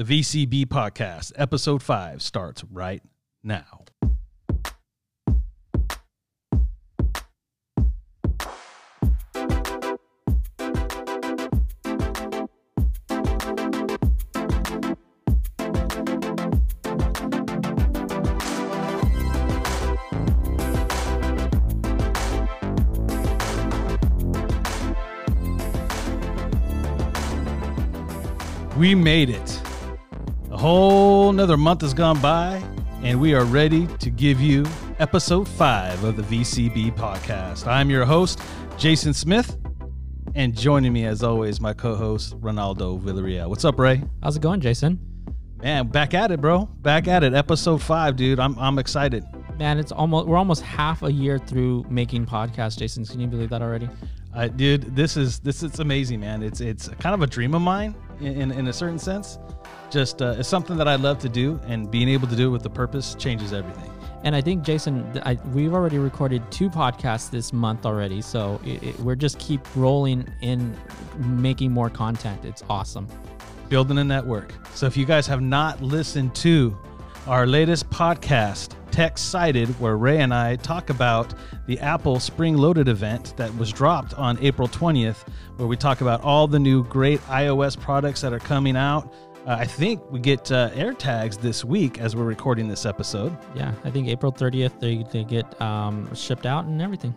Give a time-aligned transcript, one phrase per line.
[0.00, 3.02] The VCB Podcast, Episode 5, starts right
[3.44, 3.84] now.
[28.78, 29.59] We made it.
[30.60, 32.62] A whole another month has gone by,
[33.02, 34.66] and we are ready to give you
[34.98, 37.66] episode five of the VCB podcast.
[37.66, 38.42] I'm your host,
[38.76, 39.56] Jason Smith,
[40.34, 43.48] and joining me as always, my co-host Ronaldo Villarreal.
[43.48, 44.02] What's up, Ray?
[44.22, 45.00] How's it going, Jason?
[45.62, 46.66] Man, back at it, bro.
[46.66, 47.32] Back at it.
[47.32, 48.38] Episode five, dude.
[48.38, 49.24] I'm I'm excited.
[49.58, 53.06] Man, it's almost we're almost half a year through making podcasts, Jason.
[53.06, 53.88] Can you believe that already?
[54.34, 56.42] Uh, dude, this is this is amazing, man.
[56.42, 59.38] It's it's kind of a dream of mine in in, a certain sense.
[59.90, 62.50] Just uh, it's something that I love to do, and being able to do it
[62.50, 63.90] with the purpose changes everything.
[64.22, 68.82] And I think Jason, I, we've already recorded two podcasts this month already, so it,
[68.82, 70.76] it, we're just keep rolling in,
[71.16, 72.44] making more content.
[72.44, 73.08] It's awesome.
[73.70, 74.52] building a network.
[74.74, 76.76] So if you guys have not listened to
[77.26, 81.34] our latest podcast, Tech Cited, where Ray and I talk about
[81.66, 86.22] the Apple Spring Loaded event that was dropped on April 20th, where we talk about
[86.22, 89.12] all the new great iOS products that are coming out.
[89.46, 93.36] Uh, I think we get uh, AirTags this week as we're recording this episode.
[93.54, 97.14] Yeah, I think April 30th they, they get um, shipped out and everything.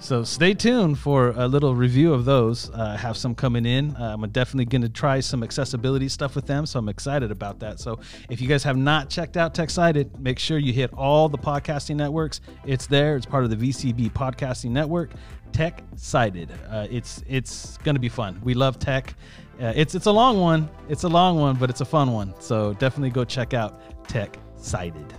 [0.00, 2.70] So stay tuned for a little review of those.
[2.70, 3.94] Uh, I have some coming in.
[3.96, 7.60] Uh, I'm definitely going to try some accessibility stuff with them, so I'm excited about
[7.60, 7.80] that.
[7.80, 11.36] So if you guys have not checked out TechSited, make sure you hit all the
[11.36, 12.40] podcasting networks.
[12.64, 13.14] It's there.
[13.14, 15.10] It's part of the VCB podcasting network.
[15.52, 16.50] Tech Cited.
[16.70, 18.40] Uh, it's it's going to be fun.
[18.42, 19.14] We love tech.
[19.60, 20.70] Uh, it's it's a long one.
[20.88, 22.34] It's a long one, but it's a fun one.
[22.40, 25.12] So definitely go check out Tech Cited.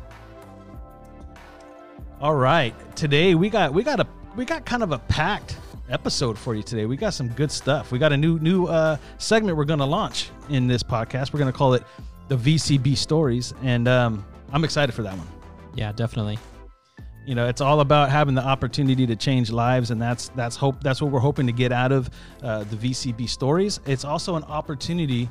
[2.19, 5.57] All right, today we got we got a we got kind of a packed
[5.89, 6.85] episode for you today.
[6.85, 7.91] We got some good stuff.
[7.91, 11.33] We got a new new uh, segment we're going to launch in this podcast.
[11.33, 11.83] We're going to call it
[12.27, 15.27] the VCB Stories, and um, I'm excited for that one.
[15.75, 16.39] Yeah, definitely.
[17.25, 20.81] You know, it's all about having the opportunity to change lives, and that's that's hope.
[20.81, 22.09] That's what we're hoping to get out of
[22.41, 23.79] uh, the VCB Stories.
[23.85, 25.29] It's also an opportunity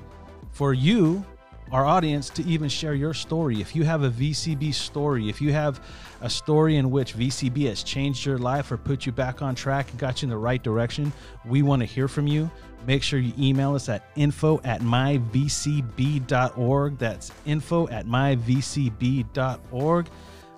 [0.53, 1.25] for you
[1.73, 3.61] our audience to even share your story.
[3.61, 5.81] If you have a VCB story, if you have
[6.21, 9.89] a story in which VCB has changed your life or put you back on track
[9.91, 11.13] and got you in the right direction,
[11.45, 12.51] we want to hear from you.
[12.87, 15.39] Make sure you email us at info at myvcb.org.
[16.99, 19.27] That's info at myvcb.org.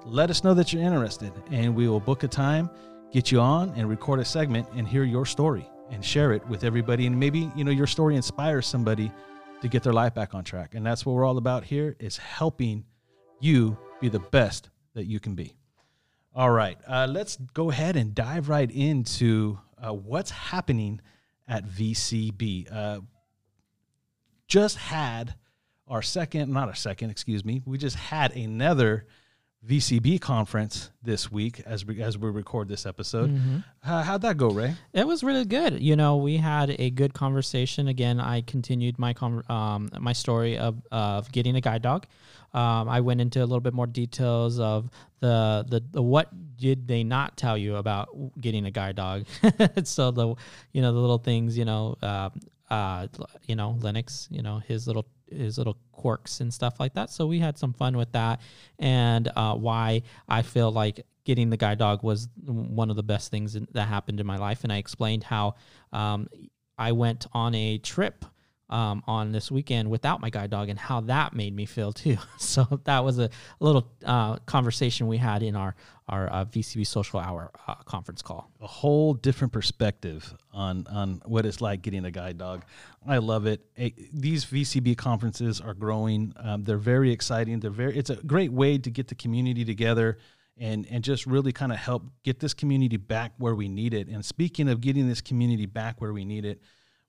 [0.05, 2.71] Let us know that you're interested, and we will book a time,
[3.13, 6.65] get you on, and record a segment and hear your story and share it with
[6.65, 7.07] everybody.
[7.07, 9.13] And maybe, you know, your story inspires somebody
[9.63, 10.75] to get their life back on track.
[10.75, 12.85] And that's what we're all about here is helping
[13.41, 15.55] you be the best that you can be.
[16.35, 21.01] All right, uh, let's go ahead and dive right into uh, what's happening
[21.47, 22.75] at VCB.
[22.75, 23.01] Uh,
[24.49, 25.35] just had
[25.87, 27.63] our second, not our second, excuse me.
[27.65, 29.07] We just had another
[29.67, 33.31] VCB conference this week as we as we record this episode.
[33.31, 33.59] Mm-hmm.
[33.85, 34.75] Uh, how'd that go, Ray?
[34.93, 35.81] It was really good.
[35.81, 37.87] You know, we had a good conversation.
[37.87, 42.07] Again, I continued my con- um, my story of, of getting a guide dog.
[42.55, 44.91] Um, I went into a little bit more details of
[45.21, 48.09] the, the the what did they not tell you about
[48.41, 49.27] getting a guide dog.
[49.85, 50.35] so the
[50.73, 52.31] you know the little things you know uh,
[52.73, 53.07] uh,
[53.47, 57.11] you know Linux you know his little his little quirks and stuff like that.
[57.11, 58.41] So we had some fun with that,
[58.79, 63.31] and uh, why I feel like getting the guide dog was one of the best
[63.31, 64.65] things that happened in my life.
[64.65, 65.55] And I explained how
[65.93, 66.29] um,
[66.79, 68.25] I went on a trip
[68.73, 72.17] um, on this weekend without my guide dog and how that made me feel too.
[72.39, 75.75] So that was a, little uh, conversation we had in our
[76.09, 78.51] our uh, VCB Social Hour uh, conference call.
[78.61, 82.65] a whole different perspective on on what it's like getting a guide dog.
[83.07, 83.61] I love it.
[83.77, 86.33] Eh, These VCB conferences are growing.
[86.37, 87.61] Um, they're very exciting.
[87.61, 87.97] They're very.
[87.97, 90.19] It's a great way to get the community together
[90.59, 94.09] and and just really kind of help get this community back where we need it.
[94.09, 96.61] And speaking of getting this community back where we need it,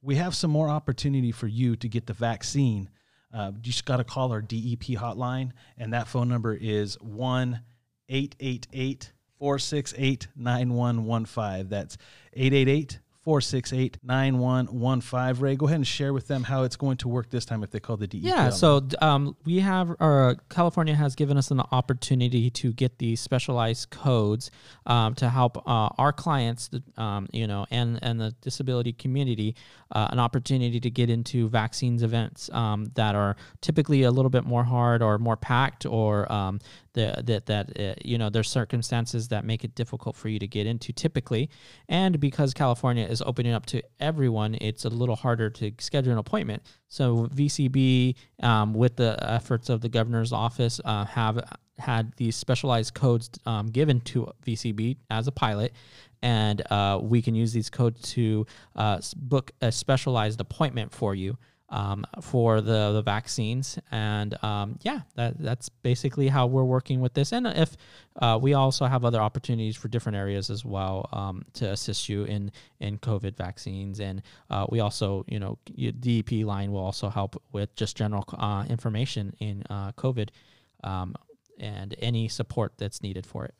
[0.03, 2.89] we have some more opportunity for you to get the vaccine.
[3.33, 7.61] Uh, you just got to call our DEP hotline, and that phone number is one
[8.09, 11.69] 888 468 9115.
[11.69, 11.97] That's
[12.33, 15.42] 888 468 9115.
[15.42, 17.72] Ray, go ahead and share with them how it's going to work this time if
[17.72, 18.22] they call the DEP.
[18.22, 23.22] Yeah, so um, we have, our California has given us an opportunity to get these
[23.22, 24.52] specialized codes
[24.86, 29.56] um, to help uh, our clients, um, you know, and, and the disability community
[29.94, 34.44] uh, an opportunity to get into vaccines events um, that are typically a little bit
[34.44, 36.60] more hard or more packed or um,
[36.94, 40.68] that that uh, you know there's circumstances that make it difficult for you to get
[40.68, 41.50] into typically.
[41.90, 46.18] And because california is opening up to everyone it's a little harder to schedule an
[46.18, 46.63] appointment.
[46.88, 51.40] So vcb um, with the efforts of the governor's office uh, have
[51.78, 55.74] had these specialized codes um, given to vcb as a pilot.
[56.22, 58.46] And uh, we can use these codes to
[58.78, 61.38] uh, book a specialized appointment for you
[61.74, 63.80] um, for the, the vaccines.
[63.92, 67.34] And um, yeah, that, that's basically how we're working with this.
[67.34, 67.75] And if
[68.22, 72.25] uh, we also have other opportunities for different areas as well um, to assist you
[72.25, 74.00] in, in COVID vaccines.
[74.00, 74.22] And
[74.52, 79.36] uh, we also, you know, DEP line will also help with just general uh, information
[79.40, 80.30] in uh, COVID
[80.84, 81.16] um,
[81.60, 83.56] and any support that's needed for it.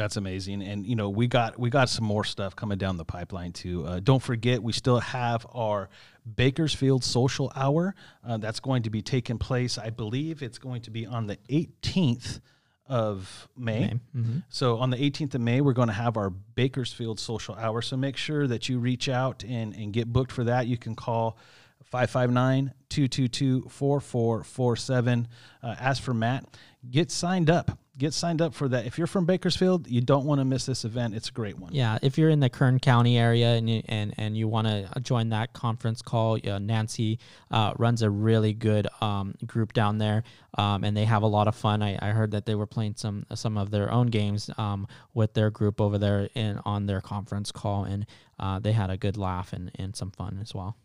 [0.00, 3.04] That's amazing, and you know we got we got some more stuff coming down the
[3.04, 3.86] pipeline too.
[3.86, 5.90] Uh, don't forget, we still have our
[6.36, 7.94] Bakersfield Social Hour
[8.26, 9.76] uh, that's going to be taking place.
[9.76, 12.40] I believe it's going to be on the 18th
[12.86, 13.80] of May.
[13.80, 14.00] May.
[14.16, 14.38] Mm-hmm.
[14.48, 17.82] So on the 18th of May, we're going to have our Bakersfield Social Hour.
[17.82, 20.66] So make sure that you reach out and and get booked for that.
[20.66, 21.36] You can call
[21.84, 25.28] 559 222 4447.
[25.62, 26.46] Uh, ask for Matt.
[26.90, 28.86] Get signed up get signed up for that.
[28.86, 31.14] If you're from Bakersfield, you don't want to miss this event.
[31.14, 31.72] It's a great one.
[31.72, 34.88] Yeah, if you're in the Kern County area and you, and and you want to
[35.00, 37.20] join that conference call, uh, Nancy
[37.50, 40.24] uh, runs a really good um, group down there,
[40.58, 41.82] um, and they have a lot of fun.
[41.82, 45.34] I, I heard that they were playing some some of their own games um, with
[45.34, 48.06] their group over there in on their conference call, and
[48.40, 50.76] uh, they had a good laugh and, and some fun as well.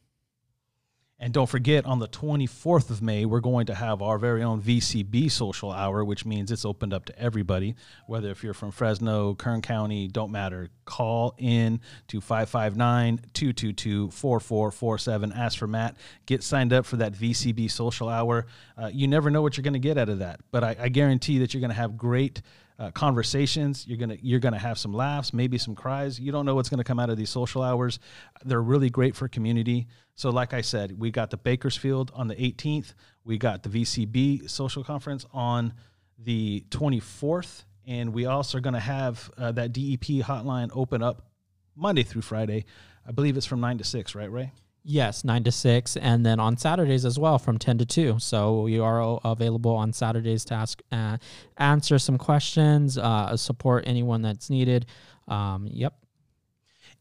[1.17, 4.61] And don't forget, on the 24th of May, we're going to have our very own
[4.61, 7.75] VCB social hour, which means it's opened up to everybody,
[8.05, 10.69] whether if you're from Fresno, Kern County, don't matter.
[10.83, 11.79] Call in
[12.09, 15.31] to 559 222 4447.
[15.31, 15.95] Ask for Matt.
[16.25, 18.45] Get signed up for that VCB social hour.
[18.77, 20.89] Uh, you never know what you're going to get out of that, but I, I
[20.89, 22.41] guarantee that you're going to have great
[22.77, 23.87] uh, conversations.
[23.87, 26.19] You're gonna you're gonna have some laughs, maybe some cries.
[26.19, 27.99] You don't know what's gonna come out of these social hours.
[28.43, 29.87] They're really great for community.
[30.15, 32.93] So, like I said, we got the Bakersfield on the 18th.
[33.25, 35.73] We got the VCB social conference on
[36.17, 41.27] the 24th, and we also are going to have uh, that DEP hotline open up
[41.75, 42.65] Monday through Friday.
[43.05, 44.53] I believe it's from nine to six, right, Ray?
[44.87, 48.17] Yes, nine to six, and then on Saturdays as well from ten to two.
[48.19, 51.17] So you are available on Saturdays to ask, uh,
[51.57, 54.85] answer some questions, uh, support anyone that's needed.
[55.27, 55.95] Um, yep.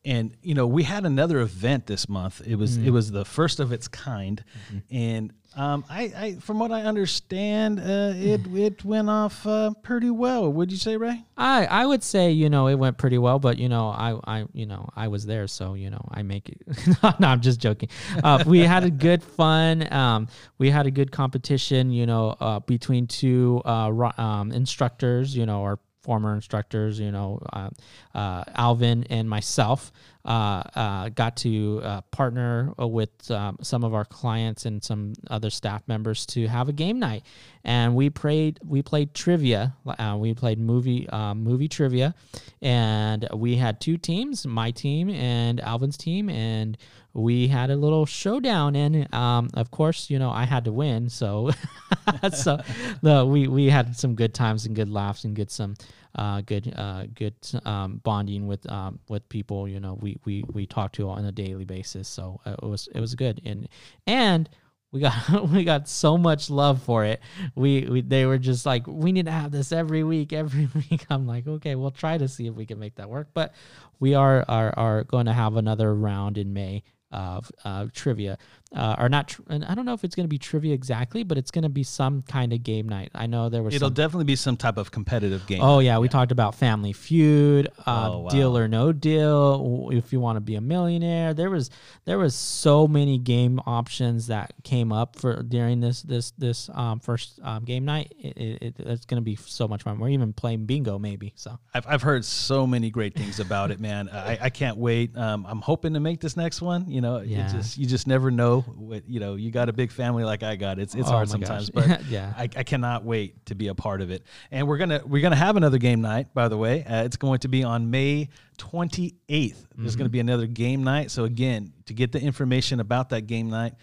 [0.05, 2.43] And you know, we had another event this month.
[2.47, 2.87] It was mm.
[2.87, 4.79] it was the first of its kind, mm-hmm.
[4.95, 10.11] and um, I, I, from what I understand, uh, it it went off uh, pretty
[10.11, 10.53] well.
[10.53, 11.25] Would you say, Ray?
[11.37, 14.47] I I would say you know it went pretty well, but you know I I
[14.53, 16.59] you know I was there, so you know I make it.
[17.03, 17.89] no, I'm just joking.
[18.23, 19.93] Uh, we had a good fun.
[19.93, 20.29] Um,
[20.59, 21.91] we had a good competition.
[21.91, 25.37] You know, uh, between two uh, um, instructors.
[25.37, 27.71] You know, or former instructors, you know, uh,
[28.15, 29.91] uh, Alvin and myself
[30.27, 35.51] uh, uh got to uh, partner with um, some of our clients and some other
[35.51, 37.25] staff members to have a game night,
[37.65, 39.75] and we played we played trivia.
[39.87, 42.15] Uh, we played movie movie trivia,
[42.63, 46.77] and we had two teams, my team and Alvin's team, and
[47.15, 51.09] we had a little showdown and um, of course you know i had to win
[51.09, 51.51] so
[52.33, 52.61] so
[53.03, 55.75] the, we we had some good times and good laughs and good some
[56.17, 60.67] uh, good uh, good um, bonding with um, with people you know we we we
[60.67, 63.69] talk to on a daily basis so uh, it was it was good and
[64.07, 64.49] and
[64.95, 67.21] we got we got so much love for it.
[67.57, 71.05] We, we they were just like, we need to have this every week, every week.
[71.11, 73.27] I'm like, okay, we'll try to see if we can make that work.
[73.35, 73.55] But
[73.99, 78.37] we are are are going to have another round in May of uh, trivia,
[78.75, 79.29] uh, or not.
[79.29, 81.63] Tr- and I don't know if it's going to be trivia exactly, but it's going
[81.63, 83.11] to be some kind of game night.
[83.15, 83.75] I know there was.
[83.75, 85.61] It'll some, definitely be some type of competitive game.
[85.63, 88.29] Oh yeah, we talked about Family Feud, uh, oh, wow.
[88.29, 89.89] Deal or No Deal.
[89.93, 91.71] If you want to be a millionaire, there was
[92.05, 97.01] there was so many game options that came up for during this this this um,
[97.01, 98.13] first um, game night.
[98.19, 99.99] It, it, it's going to be so much fun.
[99.99, 101.33] We're even playing bingo maybe.
[101.37, 104.09] So I've I've heard so many great things about it, man.
[104.09, 105.17] I, I can't wait.
[105.17, 106.91] Um, I'm hoping to make this next one.
[106.91, 107.49] You know, yeah.
[107.49, 110.43] just you just never know know, with, you know, you got a big family like
[110.43, 110.79] I got.
[110.79, 111.87] It's it's Oh hard sometimes, gosh.
[111.89, 112.33] but Yeah.
[112.37, 114.23] I, I cannot wait to be a part of it.
[114.51, 116.33] And we're gonna we're gonna have another game night.
[116.35, 118.29] By the way, uh, it's going to be on May
[118.59, 119.13] 28th.
[119.29, 119.85] There's Mm-hmm.
[119.85, 121.11] going to be another game night.
[121.11, 123.75] So again, to get the information about that game night,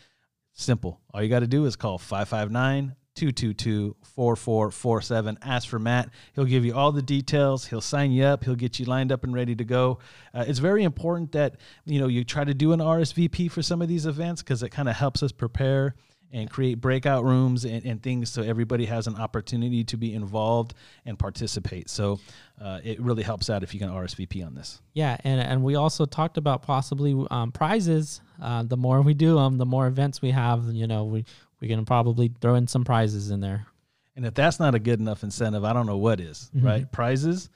[0.54, 1.02] simple.
[1.14, 5.38] All you got to do is call 559 222 4447.
[5.42, 6.10] Ask for Matt.
[6.34, 7.66] He'll give you all the details.
[7.66, 8.44] He'll sign you up.
[8.44, 10.00] He'll get you lined up and ready to go.
[10.34, 13.82] Uh, it's very important that you know you try to do an RSVP for some
[13.82, 15.96] of these events because it kind of helps us prepare
[16.34, 20.74] and create breakout rooms and, and things so everybody has an opportunity to be involved
[21.06, 21.90] and participate.
[21.90, 22.20] So
[22.62, 24.82] uh, it really helps out if you can RSVP on this.
[24.94, 28.22] Yeah, and and we also talked about possibly um, prizes.
[28.42, 30.66] Uh, the more we do them, the more events we have.
[30.72, 31.26] You know, we
[31.62, 33.68] we can probably throw in some prizes in there.
[34.16, 36.92] And if that's not a good enough incentive, I don't know what is, right?
[36.92, 37.50] Prizes,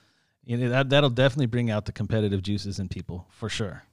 [0.46, 3.84] you know, that, that'll definitely bring out the competitive juices in people for sure.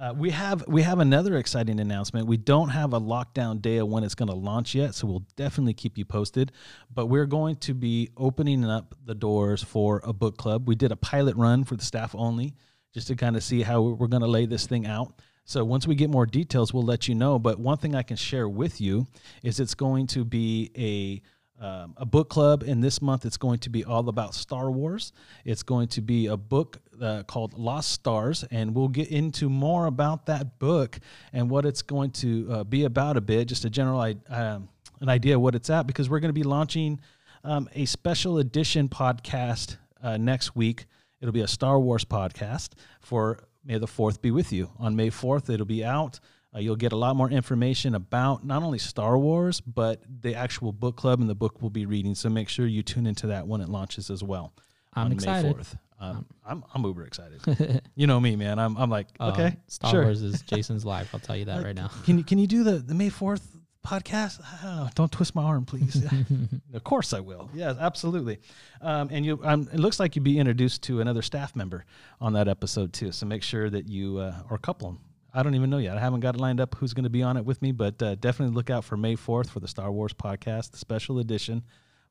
[0.00, 2.26] Uh, we have we have another exciting announcement.
[2.26, 5.26] We don't have a lockdown day of when it's going to launch yet, so we'll
[5.36, 6.50] definitely keep you posted.
[6.92, 10.66] But we're going to be opening up the doors for a book club.
[10.66, 12.54] We did a pilot run for the staff only,
[12.92, 15.20] just to kind of see how we're going to lay this thing out.
[15.44, 17.38] So once we get more details, we'll let you know.
[17.38, 19.06] But one thing I can share with you
[19.42, 21.22] is it's going to be a
[21.62, 25.12] um, a book club, and this month it's going to be all about Star Wars.
[25.44, 29.86] It's going to be a book uh, called Lost Stars, and we'll get into more
[29.86, 30.98] about that book
[31.32, 34.68] and what it's going to uh, be about a bit, just a general um,
[35.00, 37.00] an idea what it's at, because we're going to be launching
[37.44, 40.86] um, a special edition podcast uh, next week.
[41.20, 42.70] It'll be a Star Wars podcast
[43.00, 44.70] for May the 4th be with you.
[44.78, 46.20] On May 4th, it'll be out.
[46.54, 50.72] Uh, you'll get a lot more information about not only Star Wars, but the actual
[50.72, 52.14] book club and the book we'll be reading.
[52.14, 54.52] So make sure you tune into that when it launches as well.
[54.92, 55.56] I'm on excited.
[55.56, 55.78] May 4th.
[56.00, 57.80] Um, I'm, I'm uber excited.
[57.94, 58.58] you know me, man.
[58.58, 60.02] I'm, I'm like, okay, Um, Star sure.
[60.02, 61.10] Wars is Jason's life.
[61.14, 61.90] I'll tell you that right now.
[62.04, 63.42] Can you, can you do the, the May 4th
[63.86, 64.40] podcast?
[64.40, 64.88] I don't know.
[64.94, 66.04] Don't twist my arm, please.
[66.74, 67.50] of course I will.
[67.54, 68.38] Yes, absolutely.
[68.80, 71.84] Um, and you, um, it looks like you'd be introduced to another staff member
[72.20, 73.12] on that episode too.
[73.12, 75.00] So make sure that you, uh, or couple them.
[75.34, 75.96] I don't even know yet.
[75.96, 78.02] I haven't got it lined up who's going to be on it with me, but
[78.02, 81.62] uh, definitely look out for May 4th for the Star Wars podcast, the special edition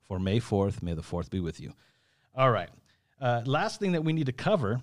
[0.01, 0.81] for May 4th.
[0.81, 1.73] May the 4th be with you.
[2.35, 2.69] All right.
[3.19, 4.81] Uh, last thing that we need to cover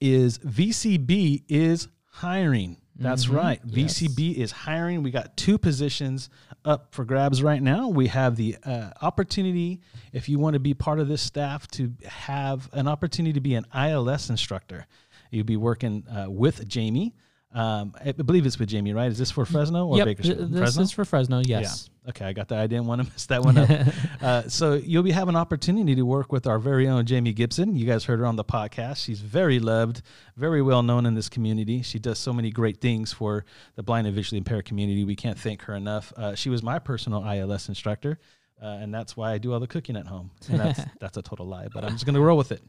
[0.00, 2.78] is VCB is hiring.
[2.96, 3.66] That's right.
[3.66, 5.02] VCB is hiring.
[5.02, 6.28] We got two positions
[6.64, 7.88] up for grabs right now.
[7.88, 9.80] We have the uh, opportunity,
[10.12, 13.54] if you want to be part of this staff, to have an opportunity to be
[13.54, 14.86] an ILS instructor.
[15.30, 17.14] You'll be working uh, with Jamie.
[17.54, 19.10] Um, I believe it's with Jamie, right?
[19.10, 20.38] Is this for Fresno or yep, Bakersfield?
[20.38, 20.82] th- this Fresno?
[20.82, 21.42] is for Fresno.
[21.44, 21.88] Yes.
[22.04, 22.10] Yeah.
[22.10, 22.58] Okay, I got that.
[22.58, 23.70] I didn't want to mess that one up.
[24.22, 27.76] uh, so you'll be having opportunity to work with our very own Jamie Gibson.
[27.76, 29.04] You guys heard her on the podcast.
[29.04, 30.02] She's very loved,
[30.36, 31.82] very well known in this community.
[31.82, 33.44] She does so many great things for
[33.76, 35.04] the blind and visually impaired community.
[35.04, 36.12] We can't thank her enough.
[36.16, 38.18] Uh, she was my personal ILS instructor.
[38.62, 40.30] Uh, and that's why I do all the cooking at home.
[40.48, 42.62] And that's that's a total lie, but I'm just going to roll with it.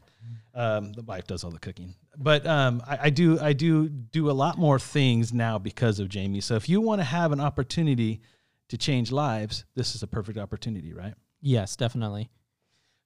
[0.54, 4.30] Um, the wife does all the cooking, but um, I, I do I do do
[4.30, 6.40] a lot more things now because of Jamie.
[6.40, 8.20] So if you want to have an opportunity
[8.68, 11.14] to change lives, this is a perfect opportunity, right?
[11.40, 12.30] Yes, definitely.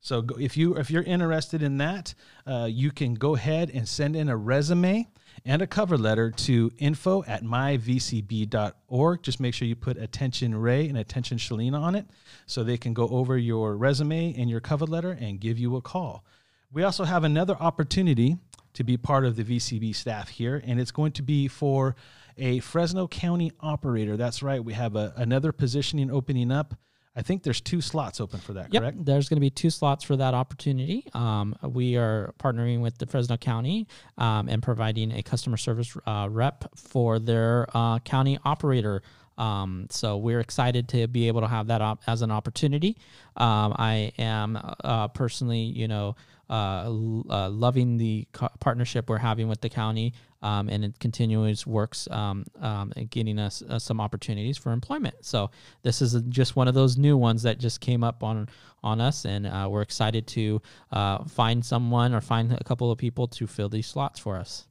[0.01, 2.15] So go, if you if you're interested in that,
[2.47, 5.07] uh, you can go ahead and send in a resume
[5.45, 9.23] and a cover letter to info at myvcb.org.
[9.23, 12.07] Just make sure you put attention Ray and attention Shalina on it
[12.47, 15.81] so they can go over your resume and your cover letter and give you a
[15.81, 16.25] call.
[16.73, 18.37] We also have another opportunity
[18.75, 21.97] to be part of the VCB staff here, and it's going to be for
[22.37, 24.17] a Fresno County operator.
[24.17, 24.63] That's right.
[24.63, 26.75] We have a, another positioning opening up.
[27.19, 29.05] I think there's two slots open for that, Yep, correct?
[29.05, 31.05] there's going to be two slots for that opportunity.
[31.15, 36.29] Um, we are partnering with the Fresno County um, and providing a customer service uh,
[36.31, 39.03] rep for their uh, county operator.
[39.37, 42.97] Um, so we're excited to be able to have that op- as an opportunity.
[43.37, 46.15] Um, I am uh, personally, you know,
[46.51, 46.89] uh,
[47.31, 52.09] uh, loving the co- partnership we're having with the county, um, and it continues works
[52.11, 55.17] um, um, and getting us uh, some opportunities for employment.
[55.23, 55.51] So
[55.83, 58.49] this is just one of those new ones that just came up on
[58.83, 60.63] on us, and uh, we're excited to
[60.93, 64.67] uh, find someone or find a couple of people to fill these slots for us.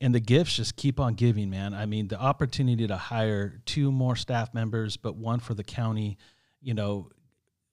[0.00, 1.74] and the gifts just keep on giving, man.
[1.74, 6.18] I mean, the opportunity to hire two more staff members, but one for the county,
[6.60, 7.10] you know,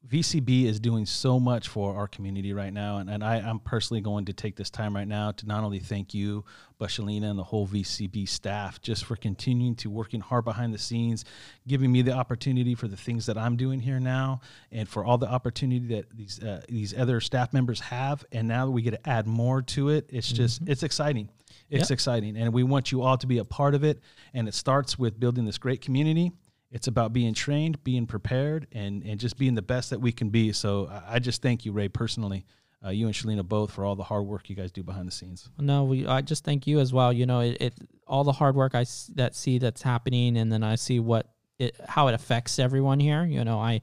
[0.07, 4.01] VCB is doing so much for our community right now, and, and I, I'm personally
[4.01, 6.45] going to take this time right now to not only thank you,
[6.77, 10.77] but Shalina and the whole VCB staff just for continuing to working hard behind the
[10.77, 11.25] scenes,
[11.67, 15.17] giving me the opportunity for the things that I'm doing here now, and for all
[15.17, 18.91] the opportunity that these uh, these other staff members have, and now that we get
[18.91, 21.29] to add more to it, it's just it's exciting.
[21.69, 21.95] It's Yep.
[21.95, 23.99] exciting, and we want you all to be a part of it.
[24.35, 26.31] And it starts with building this great community.
[26.75, 30.29] It's about being trained, being prepared, and and just being the best that we can
[30.29, 30.51] be.
[30.51, 32.45] So I- just thank you, Ray, personally,
[32.85, 35.11] uh, you and Shalina both for all the hard work you guys do behind the
[35.13, 35.49] scenes.
[35.57, 36.05] No, we.
[36.05, 37.13] I just thank you as well.
[37.13, 37.73] You know, it, it
[38.07, 41.27] all the hard work I s- that see that's happening, and then I see what
[41.59, 43.23] it how it affects everyone here.
[43.23, 43.75] You know, I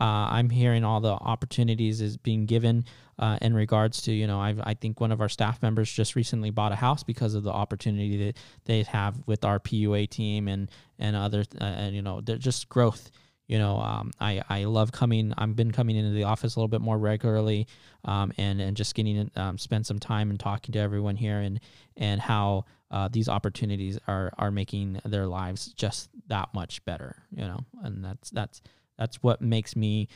[0.00, 0.04] uh,
[0.36, 2.86] I'm hearing all the opportunities is being given
[3.18, 6.16] uh, in regards to you know I I think one of our staff members just
[6.16, 10.48] recently bought a house because of the opportunity that they have with our PUA team
[10.48, 13.10] and and other uh, and you know just growth.
[13.46, 16.68] You know um, I, I love coming i've been coming into the office a little
[16.68, 17.66] bit more regularly
[18.04, 21.58] um, and and just getting um, spend some time and talking to everyone here and
[21.96, 27.42] and how uh, these opportunities are are making their lives just that much better you
[27.42, 28.60] know and that's that's
[28.98, 30.08] that's what makes me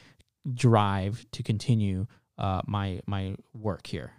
[0.55, 2.07] drive to continue
[2.39, 4.13] uh, my my work here.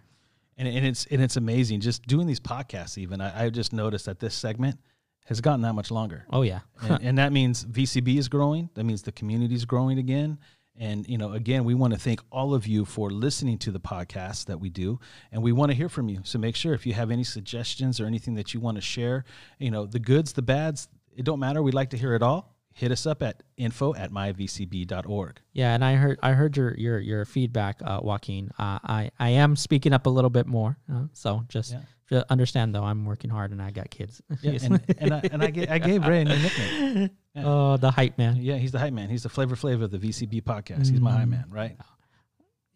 [0.56, 3.20] And, and it's and it's amazing just doing these podcasts even.
[3.20, 4.78] I, I just noticed that this segment
[5.26, 6.26] has gotten that much longer.
[6.30, 6.60] Oh yeah.
[6.82, 8.70] And, and that means vcb is growing.
[8.74, 10.38] That means the community is growing again.
[10.76, 13.80] And you know again we want to thank all of you for listening to the
[13.80, 15.00] podcast that we do.
[15.32, 16.20] And we want to hear from you.
[16.22, 19.24] So make sure if you have any suggestions or anything that you want to share
[19.58, 21.62] you know the goods the bads it don't matter.
[21.62, 25.84] We'd like to hear it all hit us up at info at myvcb.org Yeah, and
[25.84, 28.50] I heard I heard your your your feedback, uh, Joaquin.
[28.58, 31.80] Uh, I I am speaking up a little bit more, uh, so just, Yeah.
[32.10, 34.20] just understand though I'm working hard and I got kids.
[34.42, 37.08] yeah, and, and, I, and I, gave, I gave ray a new nickname Yeah.
[37.44, 38.36] Oh, the hype man.
[38.36, 39.08] Yeah, he's the hype man.
[39.10, 40.88] He's the Flavor Flav of the VCB podcast.
[40.90, 41.76] He's my hype man, right?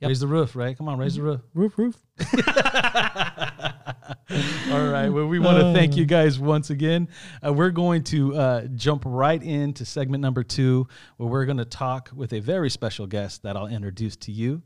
[0.01, 0.09] Yep.
[0.09, 0.77] Raise the roof, right?
[0.77, 1.41] Come on, raise the roof.
[1.55, 1.97] Roof roof.
[4.73, 5.09] All right.
[5.09, 7.09] Well, we want to thank you guys once again.
[7.45, 10.87] Uh, we're going to uh, jump right into segment number two,
[11.17, 14.63] where we're going to talk with a very special guest that I'll introduce to you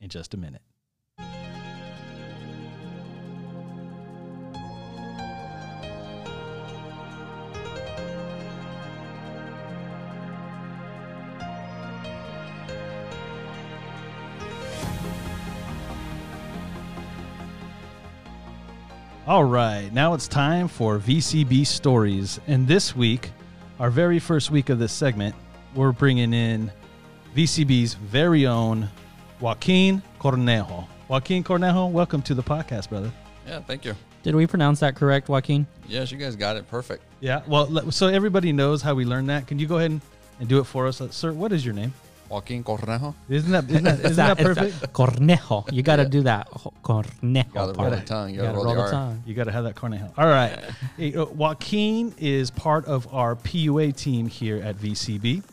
[0.00, 0.62] in just a minute.
[19.26, 22.38] All right, now it's time for VCB stories.
[22.46, 23.30] And this week,
[23.80, 25.34] our very first week of this segment,
[25.74, 26.70] we're bringing in
[27.34, 28.86] VCB's very own
[29.40, 30.86] Joaquin Cornejo.
[31.08, 33.10] Joaquin Cornejo, welcome to the podcast, brother.
[33.46, 33.94] Yeah, thank you.
[34.22, 35.66] Did we pronounce that correct, Joaquin?
[35.88, 37.02] Yes, you guys got it perfect.
[37.20, 39.46] Yeah, well, so everybody knows how we learned that.
[39.46, 40.02] Can you go ahead and,
[40.38, 41.00] and do it for us?
[41.00, 41.94] Uh, sir, what is your name?
[42.34, 43.14] Joaquin Cornejo.
[43.28, 44.92] Isn't that, isn't that, isn't that perfect?
[44.92, 45.70] Cornejo.
[45.72, 46.48] You got to do that.
[46.48, 47.52] Ho- Cornejo.
[47.52, 47.90] Gotta roll part.
[47.92, 48.30] the tongue.
[48.30, 49.22] You You gotta gotta roll, roll the the tongue.
[49.24, 50.12] You got to have that Cornejo.
[50.18, 50.58] All right.
[50.96, 55.44] Hey, uh, Joaquin is part of our PUA team here at VCB.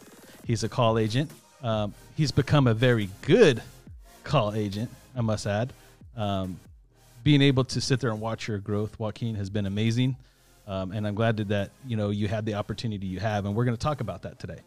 [0.48, 1.30] He's a call agent.
[1.62, 3.62] Um, he's become a very good
[4.24, 5.74] call agent, I must add.
[6.18, 6.60] Um,
[7.24, 10.16] being able to sit there and watch your growth, Joaquin, has been amazing.
[10.68, 13.56] Um, and I'm glad that, that you know you had the opportunity you have, and
[13.56, 14.60] we're going to talk about that today.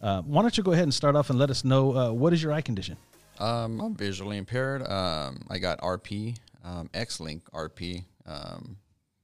[0.00, 2.32] Uh, why don't you go ahead and start off and let us know uh, what
[2.32, 2.96] is your eye condition?
[3.38, 4.82] Um, I'm visually impaired.
[4.86, 8.04] Um, I got RP, um, X-link RP.
[8.26, 8.76] Um,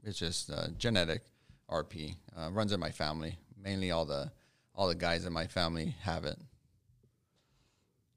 [0.05, 1.23] it's just uh, genetic
[1.71, 2.15] RP.
[2.37, 3.39] Uh, runs in my family.
[3.63, 4.31] Mainly all the
[4.75, 6.39] all the guys in my family have it.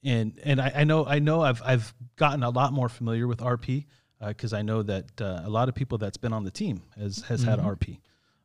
[0.03, 3.39] and and I, I know I know I've I've gotten a lot more familiar with
[3.39, 3.85] RP
[4.25, 7.23] because I know that uh, a lot of people that's been on the team has
[7.29, 7.99] has had RP.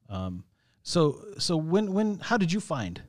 [0.09, 0.45] Um,
[0.83, 3.03] so so when when how did you find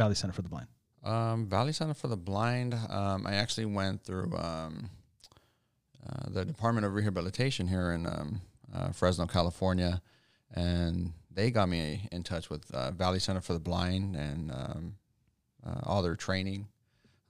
[0.00, 0.66] Valley Center for the Blind?
[1.04, 2.72] Um, Valley Center for the Blind.
[2.72, 4.88] Um, I actually went through um,
[6.08, 8.40] uh, the Department of Rehabilitation here in um,
[8.74, 10.00] uh, Fresno, California,
[10.54, 14.94] and they got me in touch with uh, Valley Center for the Blind and um,
[15.66, 16.66] uh, all their training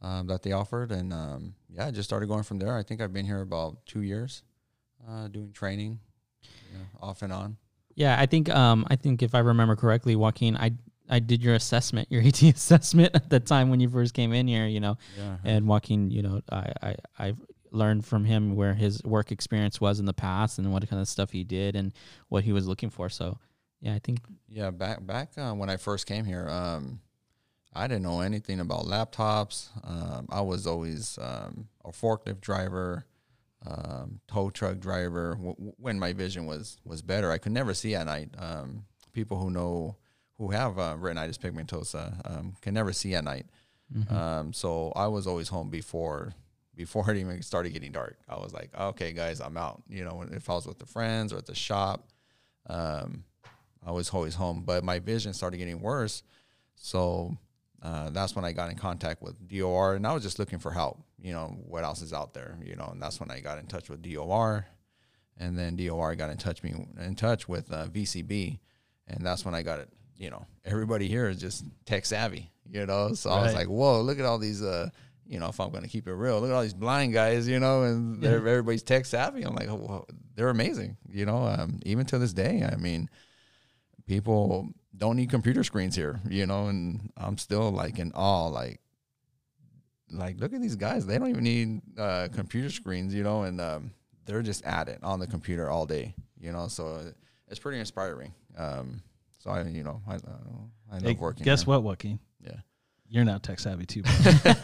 [0.01, 0.93] um, that they offered.
[0.93, 2.77] And um, yeah, I just started going from there.
[2.77, 4.45] I think I've been here about two years
[5.09, 5.99] uh, doing training,
[6.43, 7.57] you know, off and on.
[7.97, 10.71] Yeah, I think um I think if I remember correctly, Joaquin, I
[11.11, 14.47] I did your assessment, your AT assessment at the time when you first came in
[14.47, 14.97] here, you know.
[15.19, 15.37] Yeah.
[15.45, 17.39] And Joaquin, you know, I I I've
[17.73, 21.09] learned from him where his work experience was in the past and what kind of
[21.09, 21.93] stuff he did and
[22.29, 23.09] what he was looking for.
[23.09, 23.39] So,
[23.81, 27.01] yeah, I think Yeah, back back uh, when I first came here, um,
[27.75, 29.69] I didn't know anything about laptops.
[29.85, 33.07] Um, I was always um, a forklift driver,
[33.67, 35.35] um, tow truck driver.
[35.35, 38.31] W- w- when my vision was was better, I could never see at night.
[38.39, 39.97] Um, people who know
[40.41, 43.45] who have uh, retinitis pigmentosa um, can never see at night.
[43.95, 44.11] Mhm.
[44.11, 46.33] Um, so I was always home before
[46.75, 48.17] before it even started getting dark.
[48.27, 49.83] I was like, okay, guys, I'm out.
[49.87, 52.09] You know, if I was with the friends or at the shop,
[52.69, 53.25] um,
[53.85, 54.63] I was always home.
[54.65, 56.23] But my vision started getting worse,
[56.75, 57.37] so
[57.83, 60.71] uh, that's when I got in contact with DOR, and I was just looking for
[60.71, 61.03] help.
[61.21, 62.57] You know, what else is out there?
[62.65, 64.65] You know, and that's when I got in touch with DOR,
[65.37, 68.59] and then DOR got in touch me in touch with uh, VCB,
[69.07, 69.91] and that's when I got it.
[70.21, 72.51] You know, everybody here is just tech savvy.
[72.71, 74.63] You know, so I was like, whoa, look at all these.
[74.63, 74.91] Uh,
[75.27, 77.49] you know, if I'm going to keep it real, look at all these blind guys.
[77.49, 79.43] You know, and they're, everybody's tech savvy.
[79.43, 80.99] I'm like, oh, well, they're amazing.
[81.11, 83.09] You know, um, even to this day, I mean,
[84.07, 86.21] people don't need computer screens here.
[86.29, 88.79] You know, and I'm still like in awe, like
[90.13, 93.61] like look at these guys they don't even need uh, computer screens you know and
[93.61, 93.93] um,
[94.27, 97.01] they're just at it on the computer all day you know so
[97.47, 99.01] it's pretty inspiring um,
[99.41, 100.19] so i you know i, uh,
[100.93, 101.71] I love Hey, working guess here.
[101.71, 102.19] what, Joaquin?
[102.45, 102.61] yeah
[103.13, 104.03] You're not tech savvy too.
[104.03, 104.13] bro.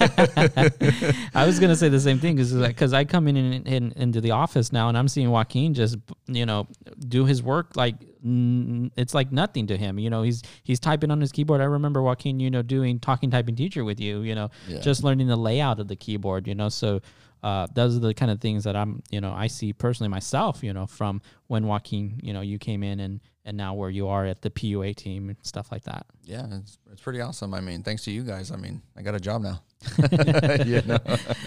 [1.34, 4.20] I was gonna say the same thing because because I come in, in, in into
[4.20, 5.96] the office now and I'm seeing Joaquin just
[6.28, 6.66] you know
[7.08, 7.96] do his work like
[8.28, 9.98] it's like nothing to him.
[9.98, 11.60] You know, he's he's typing on his keyboard.
[11.60, 14.22] I remember Joaquin, you know, doing talking typing teacher with you.
[14.22, 14.80] You know, Yeah.
[14.80, 16.46] just learning the layout of the keyboard.
[16.48, 17.00] You know, so.
[17.46, 20.64] Uh, those are the kind of things that I'm, you know, I see personally myself,
[20.64, 24.09] you know, from when Joaquin, you know, you came in and and now where you
[24.09, 26.04] are at the PUA team and stuff like that.
[26.24, 29.14] yeah it's, it's pretty awesome i mean thanks to you guys i mean i got
[29.14, 29.62] a job now
[30.66, 30.98] you know?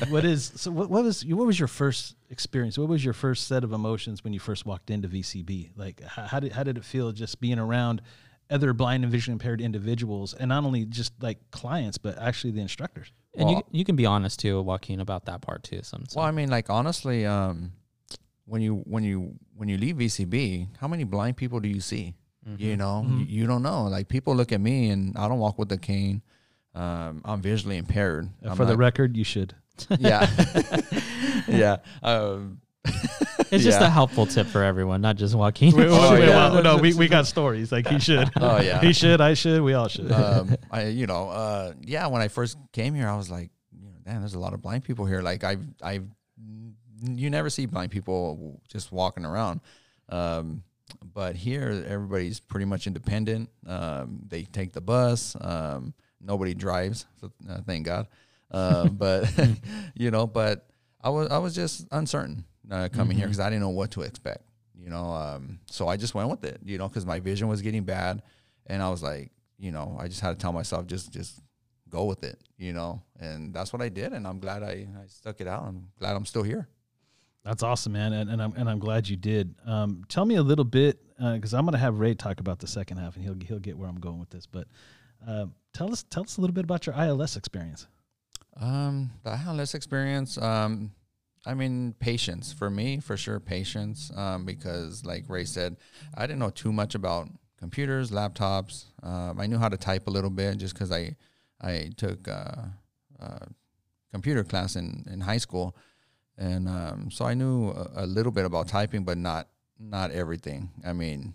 [0.07, 0.71] what is so?
[0.71, 2.77] What, what was what was your first experience?
[2.77, 5.71] What was your first set of emotions when you first walked into VCB?
[5.75, 8.01] Like, how, how did how did it feel just being around
[8.49, 12.62] other blind and vision impaired individuals, and not only just like clients, but actually the
[12.62, 13.12] instructors?
[13.39, 15.80] And you Well- you can be honest too, Joaquin, about that part too.
[15.84, 17.71] Some, well i mean like honestly um,
[18.45, 22.15] when you when you when you leave vcb how many blind people do you see?
[22.47, 22.63] Mm-hmm.
[22.63, 23.06] you know?
[23.08, 23.84] You, you don't know.
[23.84, 26.21] Like people look at me and i don't walk with a cane.
[26.75, 28.30] Um, i'm visually impaired.
[28.45, 29.56] Uh, I'm For the record, you should.
[29.99, 30.28] yeah.
[31.47, 31.78] Yeah.
[32.04, 32.62] Um,
[33.51, 33.87] It's just Yeah.
[33.87, 35.73] a helpful tip for everyone, not just Joaquin.
[35.75, 36.51] Oh, Wait, yeah.
[36.51, 37.71] well, no, we, we got stories.
[37.71, 38.29] Like he should.
[38.39, 38.79] Oh, yeah.
[38.79, 39.21] he should.
[39.21, 39.61] I should.
[39.63, 40.11] We all should.
[40.11, 42.05] um, I, you know, uh, yeah.
[42.07, 44.61] When I first came here, I was like, you know, damn, there's a lot of
[44.61, 45.21] blind people here.
[45.21, 46.05] Like I've, I've,
[47.03, 49.61] you never see blind people just walking around.
[50.09, 50.61] Um,
[51.13, 53.49] but here, everybody's pretty much independent.
[53.65, 55.35] Um, they take the bus.
[55.41, 57.07] Um, nobody drives.
[57.19, 58.07] So, uh, thank God.
[58.51, 59.27] Uh, but
[59.95, 60.67] you know, but
[61.01, 64.01] I was, I was just uncertain uh, coming here because I didn't know what to
[64.01, 64.43] expect.
[64.75, 66.60] You know, um, so I just went with it.
[66.63, 68.21] You know, because my vision was getting bad,
[68.67, 71.41] and I was like, you know, I just had to tell myself just, just
[71.89, 72.39] go with it.
[72.58, 75.63] You know, and that's what I did, and I'm glad I, I stuck it out.
[75.63, 76.67] I'm glad I'm still here.
[77.43, 79.55] That's awesome, man, and, and I'm and I'm glad you did.
[79.65, 82.67] Um, tell me a little bit because I'm going to have Ray talk about the
[82.67, 84.45] second half, and he'll he'll get where I'm going with this.
[84.45, 84.67] But
[85.25, 87.88] uh, tell us tell us a little bit about your ILS experience.
[88.60, 90.91] Um, the ILS experience, um,
[91.45, 94.12] I mean, patience for me, for sure, patience.
[94.15, 95.78] Um, because like Ray said,
[96.15, 98.86] I didn't know too much about computers, laptops.
[99.04, 101.15] Um, I knew how to type a little bit just because I,
[101.62, 102.63] I took uh,
[103.19, 103.45] uh,
[104.12, 105.75] computer class in, in high school,
[106.38, 109.47] and um, so I knew a, a little bit about typing, but not
[109.80, 110.69] not everything.
[110.86, 111.34] I mean,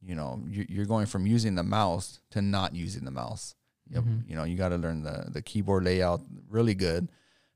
[0.00, 3.54] you know, you, you're going from using the mouse to not using the mouse.
[3.90, 4.04] Yep.
[4.28, 7.08] You know, you got to learn the, the keyboard layout really good.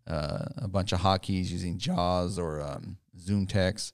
[0.06, 3.92] Uh, a bunch of hotkeys using JAWS or um, ZoomText.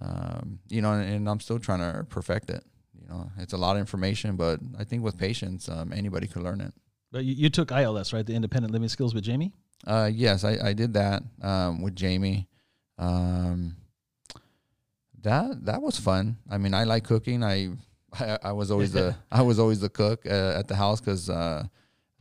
[0.00, 2.64] Um, you know, and, and I'm still trying to perfect it.
[3.00, 6.42] You know, it's a lot of information, but I think with patience, um, anybody could
[6.42, 6.72] learn it.
[7.10, 8.24] But you, you took ILS, right?
[8.24, 9.52] The Independent Living Skills with Jamie.
[9.86, 12.48] Uh, yes, I, I did that um, with Jamie.
[12.98, 13.76] Um,
[15.22, 16.38] that that was fun.
[16.50, 17.42] I mean, I like cooking.
[17.42, 17.70] I
[18.18, 21.28] I, I was always the I was always the cook uh, at the house because
[21.28, 21.64] uh,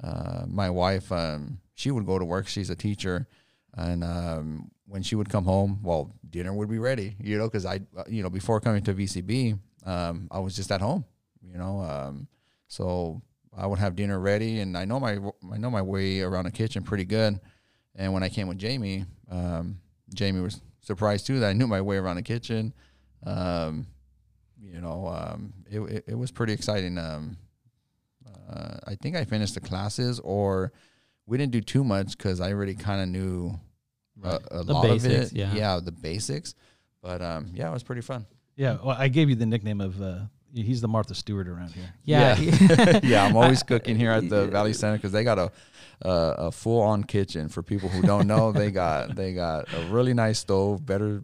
[0.04, 2.48] uh, my wife um, she would go to work.
[2.48, 3.28] She's a teacher,
[3.76, 7.16] and um, when she would come home, well, dinner would be ready.
[7.20, 10.72] You know, because I uh, you know before coming to VCB, um, I was just
[10.72, 11.06] at home.
[11.42, 12.28] You know, um,
[12.68, 13.22] so
[13.56, 15.18] I would have dinner ready, and I know my
[15.52, 17.40] I know my way around the kitchen pretty good.
[17.96, 19.80] And when I came with Jamie, um,
[20.14, 22.74] Jamie was surprised too that I knew my way around the kitchen.
[23.26, 23.88] Um,
[24.58, 26.98] you know, um, it, it it was pretty exciting.
[26.98, 30.74] Uh, I think I finished the classes, or
[31.26, 33.60] we didn't do too much because I already kind of knew
[34.24, 35.54] a, a The lot basics, of it.
[35.56, 35.80] yeah.
[35.84, 36.56] the basics.
[37.02, 38.26] But um, yeah, it was pretty fun.
[38.56, 40.20] Yeah, well, I gave you the nickname of uh,
[40.54, 41.92] he's the Martha Stewart around here.
[42.04, 42.38] Yeah.
[43.02, 45.52] yeah, I'm always cooking here at the Valley Center because they got a
[46.06, 47.48] uh, a full on kitchen.
[47.50, 51.24] For people who don't know, they got they got a really nice stove, better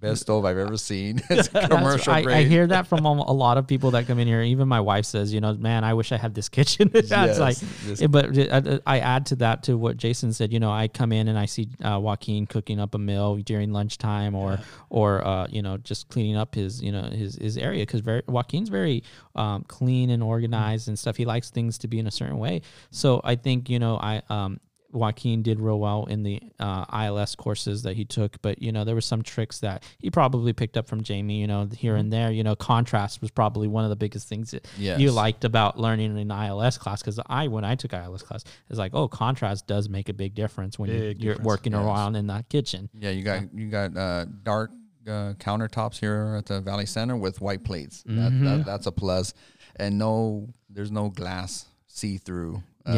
[0.00, 1.20] best stove I've ever seen.
[1.30, 4.26] It's That's- commercial I, I hear that from a lot of people that come in
[4.28, 4.42] here.
[4.42, 6.90] Even my wife says, you know, man, I wish I had this kitchen.
[6.94, 10.52] it's Yes, like, this- but I, I add to that to what Jason said.
[10.52, 13.72] You know, I come in and I see uh, Joaquin cooking up a meal during
[13.72, 14.58] lunchtime, or
[14.90, 18.22] or uh, you know, just cleaning up his you know his his area because very
[18.28, 19.02] Joaquin's very
[19.34, 21.16] um, clean and organized and stuff.
[21.16, 22.62] He likes things to be in a certain way.
[22.90, 27.34] So I think you know I um, Joaquin did real well in the uh, ILS
[27.34, 30.76] courses that he took, but you know there were some tricks that he probably picked
[30.76, 31.40] up from Jamie.
[31.40, 32.30] You know here and there.
[32.30, 36.16] You know contrast was probably one of the biggest things that you liked about learning
[36.16, 39.88] in ILS class because I when I took ILS class it's like oh contrast does
[39.88, 41.82] make a big difference when you, Big you're working yes.
[41.82, 42.88] around in that kitchen.
[42.98, 44.70] Yeah, you got you got uh, dark
[45.06, 48.02] uh, countertops here at the Valley Center with white plates.
[48.06, 49.34] That, that, that's a plus,
[49.76, 52.62] and no, there's no glass see through.
[52.88, 52.94] Uh,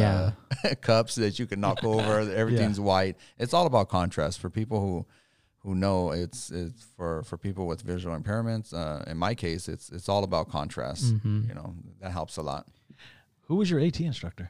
[0.63, 0.73] Yeah.
[0.81, 2.19] cups that you can knock over.
[2.35, 3.17] Everything's white.
[3.37, 5.05] It's all about contrast for people who
[5.59, 8.73] who know it's it's for for people with visual impairments.
[8.73, 11.13] Uh, in my case, it's it's all about contrast.
[11.23, 12.67] You know that helps a lot.
[13.47, 14.49] Who was your AT instructor?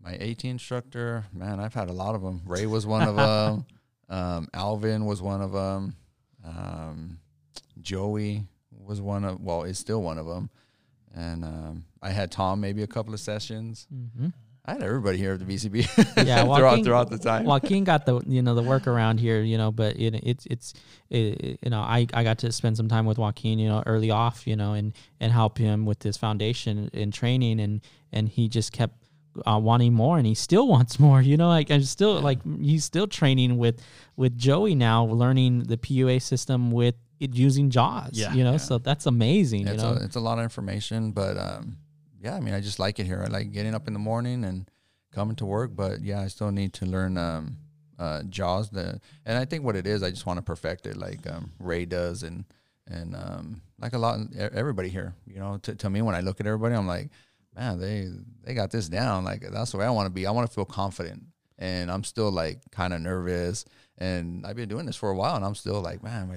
[0.00, 2.42] My AT instructor, man, I've had a lot of them.
[2.44, 3.64] Ray was one of them.
[4.08, 5.94] um, Alvin was one of them.
[6.44, 7.18] Um,
[7.80, 10.50] Joey was one of, well, is still one of them.
[11.14, 13.86] And um, I had Tom maybe a couple of sessions.
[13.94, 14.28] Mm-hmm.
[14.64, 16.16] I had everybody here at the VCB.
[16.26, 17.44] Yeah, throughout Joaquin- throughout the time.
[17.44, 20.74] Joaquin got the you know the work around here, you know, but it, it's it's
[21.10, 24.10] it, you know I, I got to spend some time with Joaquin, you know, early
[24.12, 27.80] off, you know, and and help him with his foundation and training, and
[28.12, 28.94] and he just kept
[29.46, 32.84] uh, wanting more, and he still wants more, you know, like I'm still like he's
[32.84, 33.82] still training with
[34.16, 38.32] with Joey now, learning the PUA system with it using Jaws, Yeah.
[38.34, 39.94] you know, so that's amazing, you it's, know.
[39.94, 41.76] a, it's a lot of information, but um,
[42.22, 43.22] yeah, I mean, I just like it here.
[43.26, 44.70] I like getting up in the morning and
[45.12, 47.56] coming to work, but yeah, I still need to learn um,
[47.98, 48.70] uh, Jaws.
[48.70, 51.50] The and I think what it is, I just want to perfect it, like um,
[51.58, 52.44] Ray does, and
[52.86, 55.16] and um, like a lot everybody here.
[55.26, 57.10] You know, to, to me, when I look at everybody, I'm like,
[57.56, 58.08] man, they
[58.44, 59.24] they got this down.
[59.24, 60.24] Like that's the way I want to be.
[60.24, 61.24] I want to feel confident,
[61.58, 63.64] and I'm still like kind of nervous.
[63.98, 66.28] And I've been doing this for a while, and I'm still like, man,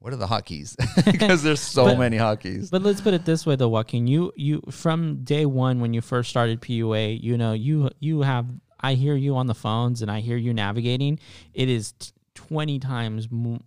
[0.00, 0.76] what are the hotkeys?
[1.10, 2.70] because there's so But- many hotkeys.
[2.70, 4.06] But let's put it this way, though, Joaquin.
[4.06, 8.46] You you from day one when you first started PUA, you know you you have.
[8.80, 11.18] I hear you on the phones and I hear you navigating.
[11.52, 13.58] It is t- twenty times m-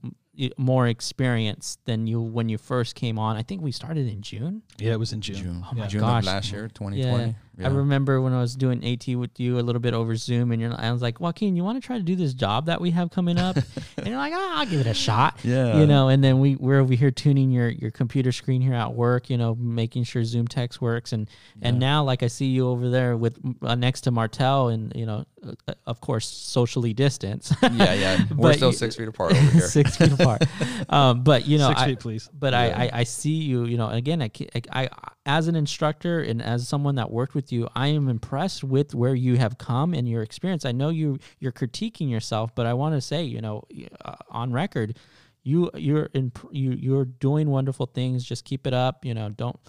[0.57, 3.35] more experience than you when you first came on.
[3.35, 4.61] I think we started in June.
[4.77, 5.35] Yeah, it was in June.
[5.35, 6.23] June, Oh my June gosh.
[6.23, 7.25] of last year, 2020.
[7.25, 7.33] Yeah.
[7.57, 7.67] Yeah.
[7.67, 10.61] I remember when I was doing AT with you a little bit over Zoom, and
[10.61, 12.91] you're, I was like, Joaquin, you want to try to do this job that we
[12.91, 13.55] have coming up?
[13.97, 15.37] and you're like, ah, I'll give it a shot.
[15.43, 15.77] Yeah.
[15.77, 18.93] You know, and then we we're over here tuning your your computer screen here at
[18.93, 19.29] work.
[19.29, 21.29] You know, making sure ZoomText works, and
[21.61, 25.05] and now like I see you over there with uh, next to Martel, and you
[25.05, 25.25] know,
[25.67, 27.53] uh, of course, socially distance.
[27.61, 28.25] yeah, yeah.
[28.35, 29.61] We're still six feet apart over here.
[29.67, 30.43] six feet apart.
[30.89, 32.29] Um, but you know, Six I- feet, please.
[32.33, 34.89] but I, I I see you you know again I, ca- I,
[35.20, 38.95] I as an instructor and as someone that worked with you I am impressed with
[38.95, 42.73] where you have come and your experience I know you you're critiquing yourself but I
[42.73, 43.63] want to say you know
[44.03, 44.97] uh, on record
[45.43, 49.59] you you're in you you're doing wonderful things just keep it up you know don't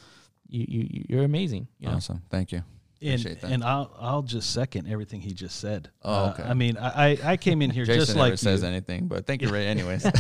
[0.49, 2.23] you, you you're amazing you know Awesome.
[2.31, 2.63] Thank you.
[3.03, 3.51] And, Appreciate that.
[3.51, 5.91] and I'll I'll just second everything he just said.
[6.03, 6.43] Oh, Uh, okay.
[6.45, 8.69] I mean, I I came in here Jason just never like says you.
[8.69, 9.67] anything, but thank you, Ray.
[9.75, 10.07] Anyways,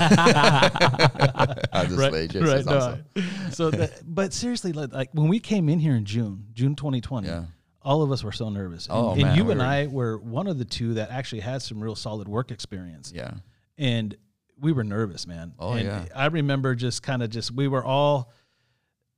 [0.52, 2.26] I just play.
[2.28, 3.04] Jason's no, awesome.
[3.52, 7.28] so, that, but seriously, like, like when we came in here in June, June 2020,
[7.28, 7.44] Yeah.
[7.82, 8.86] all of us were so nervous.
[8.86, 11.10] And, Oh, and man, you we and were- I were one of the two that
[11.10, 13.12] actually had some real solid work experience.
[13.14, 13.34] Yeah.
[13.78, 14.16] and
[14.60, 15.54] we were nervous, man.
[15.58, 16.04] Oh, and yeah.
[16.14, 18.30] I remember just kind of just we were all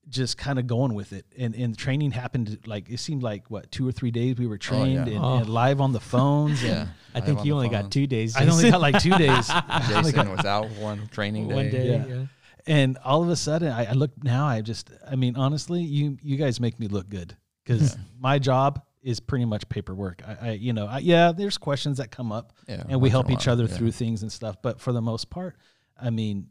[0.08, 3.70] just kind of going with it, and and training happened like it seemed like what
[3.72, 5.14] two or three days we were oh, trained yeah.
[5.14, 5.36] and, Oh.
[5.38, 6.62] and live on the phones.
[6.62, 6.88] Yeah.
[7.14, 7.82] and I think you the only phone.
[7.82, 9.48] got two days I only got like two days.
[9.88, 11.54] Jason was out one training day.
[11.54, 12.06] one day Yeah.
[12.06, 12.26] yeah.
[12.66, 16.16] and all of a sudden I, I look now i just i mean honestly you
[16.22, 20.50] you guys make me look good because my job is pretty much paperwork i, I
[20.52, 23.64] you know I, yeah there's questions that come up Yeah, and we help each other
[23.64, 23.76] yeah.
[23.76, 25.56] through things and stuff but for the most part
[26.00, 26.48] i mean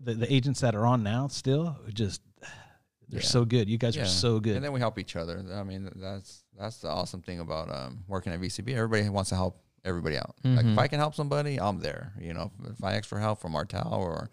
[0.00, 2.20] the, the agents that are on now still just
[3.12, 3.26] they're Yeah.
[3.26, 4.02] so good you guys Yeah.
[4.02, 5.44] are so good And then we help each other.
[5.54, 8.74] I mean, that's that's the awesome thing about um, working at VCB.
[8.74, 10.34] Everybody wants to help everybody out.
[10.44, 10.72] Like Mhm.
[10.72, 12.12] if I can help somebody, I'm there.
[12.20, 14.30] You know, if I ask for help from Martel or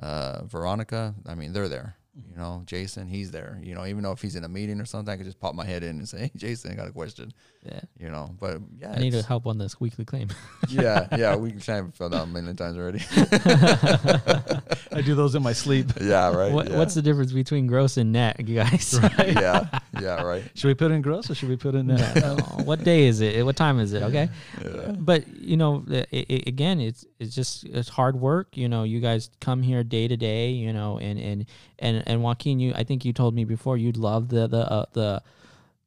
[0.00, 1.96] uh, Veronica, I mean, they're there.
[2.14, 3.58] You know, Jason, he's there.
[3.62, 5.54] You know, even though if he's in a meeting or something, I could just pop
[5.54, 7.32] my head in and say, "Hey, Jason, I got a question."
[7.64, 7.80] Yeah.
[7.98, 10.28] You know, but yeah, I need it's- help on this weekly claim.
[10.68, 12.98] yeah, yeah, we can try and fill out a million times already.
[14.92, 15.86] I do those in my sleep.
[16.02, 16.52] yeah, right.
[16.52, 16.76] what, yeah.
[16.76, 18.98] What's the difference between gross and net, you guys?
[19.18, 19.66] yeah,
[19.98, 20.44] yeah, right.
[20.54, 22.16] Should we put it in gross or should we put it in net?
[22.16, 23.42] No, what day is it?
[23.42, 24.02] What time is it?
[24.02, 24.28] Okay.
[24.62, 24.92] Yeah.
[24.98, 28.56] But you know, i i again, it's it's just it's hard work.
[28.56, 30.50] You know, you guys come here day to day.
[30.50, 31.46] You know, and and
[31.78, 34.84] and and Joaquin, you I think you told me before you'd love the the uh,
[34.92, 35.22] the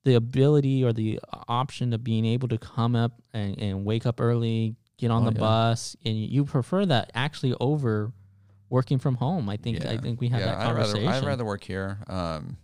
[0.04, 4.22] the ability or the option of being able to come up and, and wake up
[4.22, 5.40] early, get on Oh, the yeah.
[5.40, 8.12] bus, and you prefer that actually over
[8.70, 9.50] working from home.
[9.50, 11.06] I think I think we had that I'd conversation.
[11.08, 11.98] rather, I'd rather work here.
[12.08, 12.58] Um,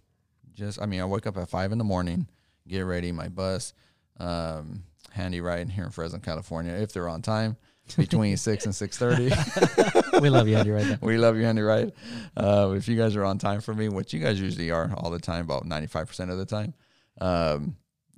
[0.53, 2.27] just, I mean, I wake up at five in the morning,
[2.67, 3.73] get ready, my bus,
[4.19, 7.57] um, handy ride here in Fresno, California, if they're on time,
[7.97, 9.29] between six and six thirty.
[10.19, 10.99] we love you, Andy, right there.
[11.01, 11.91] we love you, Handy Ride.
[12.35, 15.09] Uh, if you guys are on time for me, which you guys usually are all
[15.11, 16.73] the time, about ninety five percent of the time,
[17.19, 17.75] um,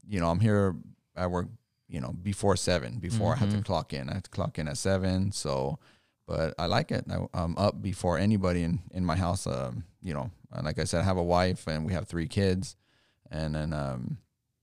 [0.07, 0.75] you know, I'm here.
[1.15, 1.47] I work,
[1.87, 2.99] you know, before seven.
[2.99, 3.65] Before I have to Mhm.
[3.65, 5.31] clock in, I have to clock in at seven.
[5.31, 5.77] So,
[6.27, 7.05] but I like it.
[7.09, 9.45] I, I'm up before anybody in in my house.
[9.45, 10.31] Um, you know,
[10.63, 12.75] like I said, I have a wife and we have three kids,
[13.31, 14.17] and then um,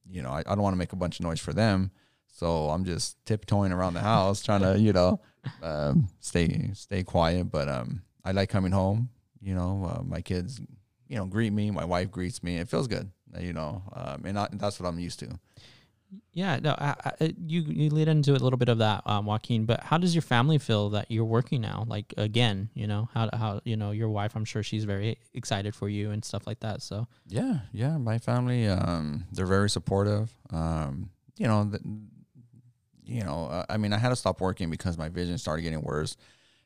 [0.09, 1.91] you know, I, I don't want to make a bunch of noise for them.
[2.33, 5.21] So I'm just tiptoeing around the house, trying to, you know,
[5.63, 7.51] um, stay stay quiet.
[7.51, 9.09] But um, I like coming home.
[9.41, 10.61] You know, uh, my kids,
[11.09, 11.71] you know, greet me.
[11.71, 12.59] My wife greets me.
[12.59, 13.11] It feels good.
[13.39, 15.39] You know, um, and I, that's what I'm used to.
[16.33, 19.65] Yeah, no, I, I, you you lead into a little bit of that, um, Joaquin.
[19.65, 21.85] But how does your family feel that you're working now?
[21.87, 24.35] Like again, you know how how you know your wife.
[24.35, 26.83] I'm sure she's very excited for you and stuff like that.
[26.83, 27.97] So Yeah, yeah.
[27.99, 30.33] My family, um, they're very supportive.
[30.51, 31.83] Um, you know, th-
[33.11, 33.47] you know.
[33.47, 36.17] Uh, I mean, I had to stop working because my vision started getting worse,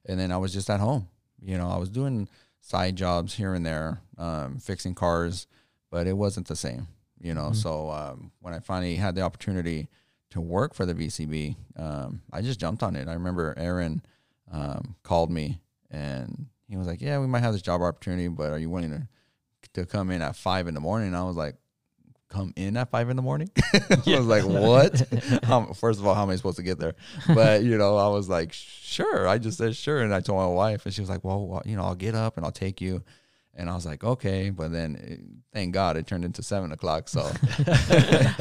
[0.07, 1.09] and then I was just at home.
[1.43, 2.29] You know, I was doing
[2.61, 5.47] side jobs here and there, um, fixing cars,
[5.91, 6.87] but it wasn't the same.
[7.21, 7.57] You know, Mhm.
[7.57, 9.89] so um, when I finally had the opportunity
[10.31, 13.09] to work for the VCB, um, I just jumped on it.
[13.09, 14.03] I remember Aaron
[14.51, 18.53] um, called me and he was like, "Yeah, we might have this job opportunity, but
[18.53, 19.09] are you willing to
[19.73, 21.57] to come in at five in the morning?" And I was like,
[22.35, 24.93] "Come in at five in the morning?" I was like, "What?"
[25.51, 26.95] um, first of all, how am I supposed to get there?
[27.33, 30.47] But you know, I was like, "Sure." I just said sure, and I told my
[30.49, 32.81] wife, and she was like, "Well, well, you know, I'll get up and I'll take
[32.81, 33.03] you."
[33.57, 35.21] And I was like, "Okay," but then it,
[35.53, 37.09] thank God it turned into seven o'clock.
[37.09, 37.21] So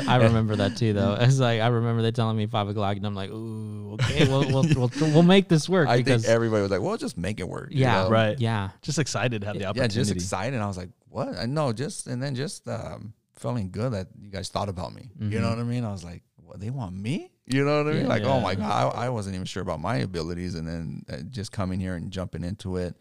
[0.08, 1.16] I remember that too, though.
[1.20, 4.48] It's like I remember they telling me five o'clock, and I'm like, ooh, okay, we'll
[4.48, 7.40] we'll we'll, we'll make this work I because think everybody was like, "Well, just make
[7.40, 8.10] it work." you yeah, know?
[8.10, 8.40] Right.
[8.40, 9.94] yeah, Just excited to have the opportunity.
[9.94, 10.60] yeah, just excited.
[10.60, 11.38] I was like, what?
[11.38, 15.10] I know, just and then just um, feeling good that you guys thought about me.
[15.20, 15.84] You know what I mean?
[15.86, 16.60] I was like, what?
[16.60, 17.32] They want me?
[17.46, 18.08] You know what I mean?
[18.08, 21.18] Like, oh my god, I, I wasn't even sure about my abilities, and then uh,
[21.30, 22.96] just coming here and jumping into it,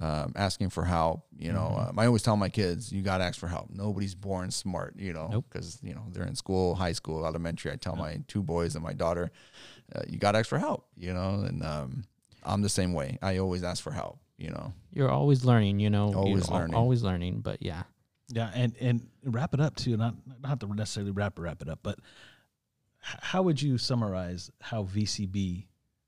[0.00, 1.26] um, asking for help.
[1.36, 1.88] You know, Mhm.
[1.90, 3.68] um, I always tell my kids, you got to ask for help.
[3.70, 4.94] Nobody's born smart.
[4.98, 5.46] You know, Nope.
[5.50, 7.72] because you know they're in school, high school, elementary.
[7.72, 9.30] I tell my two boys and my daughter,
[9.94, 10.86] uh, you got to ask for help.
[10.96, 12.04] You know, and um,
[12.44, 13.18] I'm the same way.
[13.22, 14.18] I always ask for help.
[14.38, 14.72] You know.
[14.92, 16.74] you're always learning, you know, Always learning.
[16.74, 17.40] always learning.
[17.42, 17.82] But yeah,
[18.32, 19.96] Yeah, and and wrap it up too.
[19.96, 21.98] Not not to necessarily wrap wrap it up, but
[23.00, 25.66] how would you summarize how VCB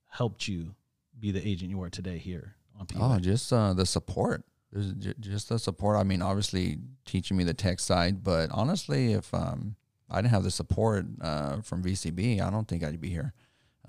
[0.09, 0.75] helped you
[1.19, 2.87] be the agent you are today here on?
[2.99, 4.45] Oh, just uh, the support.
[4.75, 5.97] Ju- Just the support.
[5.99, 9.77] I mean, obviously teaching me the tech side, but honestly, if um,
[10.11, 13.35] I didn't have the support uh, from VCB, I don't think I'd be here.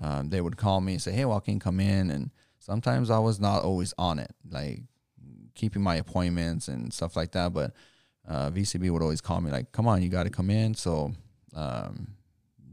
[0.00, 3.38] Um, they would call me and say, "Hey, Joaquin, come in," and sometimes I was
[3.40, 4.82] not always on it, like
[5.54, 7.52] keeping my appointments and stuff like that.
[7.54, 7.72] But
[8.28, 11.12] uh, VCB would always call me, like, "Come on, you got to come in." So
[11.54, 12.08] um,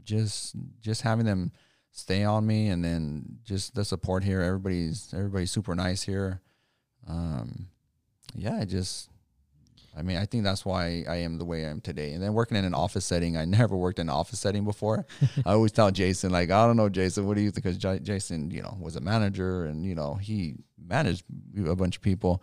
[0.04, 1.52] just just having them
[1.90, 4.40] stay on me, and then just the support here.
[4.40, 6.40] Everybody's everybody's super nice here.
[7.06, 7.66] Um,
[8.34, 9.10] yeah, I just,
[9.96, 12.12] I mean, I think that's why I am the way I am today.
[12.12, 15.06] And then working in an office setting, I never worked in an office setting before.
[15.46, 17.64] I always tell Jason, like, I don't know, Jason, what do you think?
[17.64, 21.24] Because J- Jason, you know, was a manager, and you know, he managed
[21.66, 22.42] a bunch of people,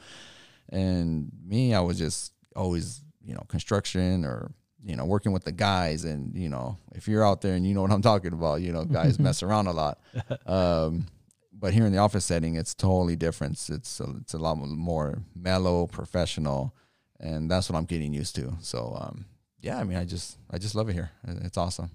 [0.69, 5.51] and me, I was just always, you know, construction or you know, working with the
[5.51, 8.61] guys, and you know, if you're out there and you know what I'm talking about,
[8.61, 9.99] you know, guys mess around a lot.
[10.45, 11.07] Um,
[11.51, 13.53] but here in the office setting, it's totally different.
[13.69, 16.73] It's a, it's a lot more mellow, professional,
[17.19, 18.53] and that's what I'm getting used to.
[18.61, 19.25] So, um,
[19.59, 21.11] yeah, I mean, I just I just love it here.
[21.27, 21.91] It's awesome.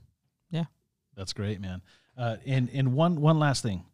[0.50, 0.64] Yeah.
[1.16, 1.82] That's great, man.
[2.16, 3.84] Uh, and and one one last thing,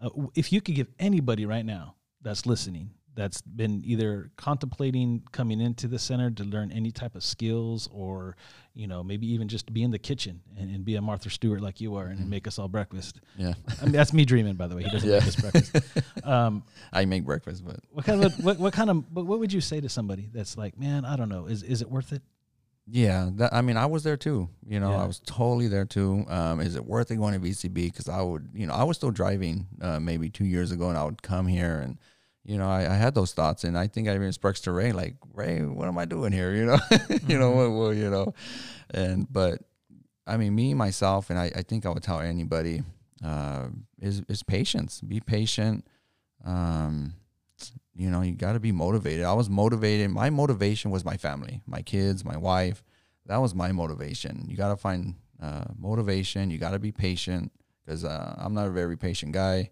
[0.00, 5.60] uh, if you could give anybody right now that's listening that's been either contemplating coming
[5.60, 8.36] into the center to learn any type of skills or
[8.74, 11.60] you know maybe even just be in the kitchen and, and be a martha stewart
[11.60, 12.30] like you are and, Mm-hmm.
[12.30, 13.54] make us all breakfast Yeah.
[13.80, 15.18] I mean, that's me dreaming by the way he doesn't Yeah.
[15.18, 15.76] make us breakfast
[16.24, 19.52] um, I make breakfast, but what kind of what, what kind of what, what would
[19.52, 22.22] you say to somebody that's like man i don't know is is it worth it
[22.90, 24.48] yeah, that, I mean, I was there too.
[24.66, 25.02] You know, Yeah.
[25.02, 26.24] I was totally there too.
[26.26, 27.74] Um, is it worth it going to VCB?
[27.74, 30.96] Because I would, you know, I was still driving uh, maybe two years ago, and
[30.96, 31.98] I would come here and.
[32.48, 34.92] You know, I, I had those thoughts, and I think I even expressed to Ray,
[34.92, 36.54] like, Ray, what am I doing here?
[36.54, 36.78] You know,
[37.28, 38.32] you know, well, well, you know,
[38.88, 39.60] and but
[40.26, 42.84] I mean, me myself, and I, I think I would tell anybody
[43.22, 43.66] uh,
[44.00, 45.02] is is patience.
[45.02, 45.86] Be patient.
[46.42, 47.12] Um,
[47.94, 49.26] you know, you got to be motivated.
[49.26, 50.10] I was motivated.
[50.10, 52.82] My motivation was my family, my kids, my wife.
[53.26, 54.46] That was my motivation.
[54.48, 56.50] You got to find uh, motivation.
[56.50, 57.52] You got to be patient
[57.84, 59.68] because uh, I'm not a very patient guy.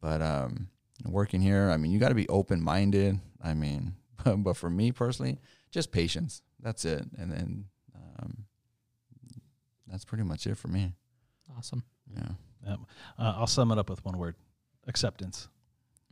[0.00, 0.68] But um,
[1.04, 3.20] working here, I mean, you got to be open minded.
[3.42, 5.38] I mean, but for me personally,
[5.70, 6.42] just patience.
[6.60, 7.04] That's it.
[7.18, 8.44] And then um,
[9.86, 10.94] that's pretty much it for me.
[11.56, 11.82] Awesome.
[12.16, 12.74] Yeah.
[13.18, 14.34] uh, i'll sum it up with one word
[14.86, 15.48] acceptance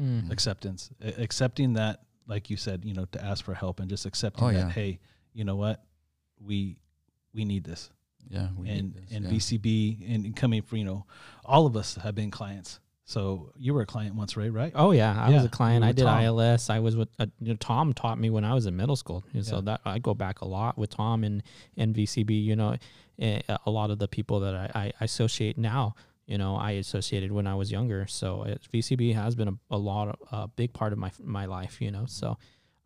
[0.00, 0.30] Mm.
[0.30, 4.04] acceptance A- accepting that like you said you know to ask for help and just
[4.04, 4.68] accepting Oh, that yeah.
[4.70, 4.98] hey
[5.32, 5.82] you know what
[6.38, 6.76] we
[7.32, 7.90] we need this
[8.28, 8.48] Yeah.
[8.58, 9.30] We need and this, and yeah.
[9.30, 11.06] VCB and, and coming from you know
[11.46, 12.78] all of us have been clients.
[13.08, 14.72] So you were a client once, Ray, right?
[14.74, 15.84] Oh yeah, I was a client.
[15.84, 16.22] I did Tom.
[16.22, 16.68] ILS.
[16.68, 19.24] I was with uh, you know, Tom taught me when I was in middle school.
[19.32, 21.44] And So that I go back a lot with Tom and
[21.76, 22.44] and VCB.
[22.44, 22.76] You know,
[23.20, 25.94] eh, a lot of the people that I, I associate now,
[26.26, 28.08] you know, I associated when I was younger.
[28.08, 31.46] So it, VCB has been a, a lot of a big part of my my
[31.46, 31.80] life.
[31.80, 32.36] You know, so.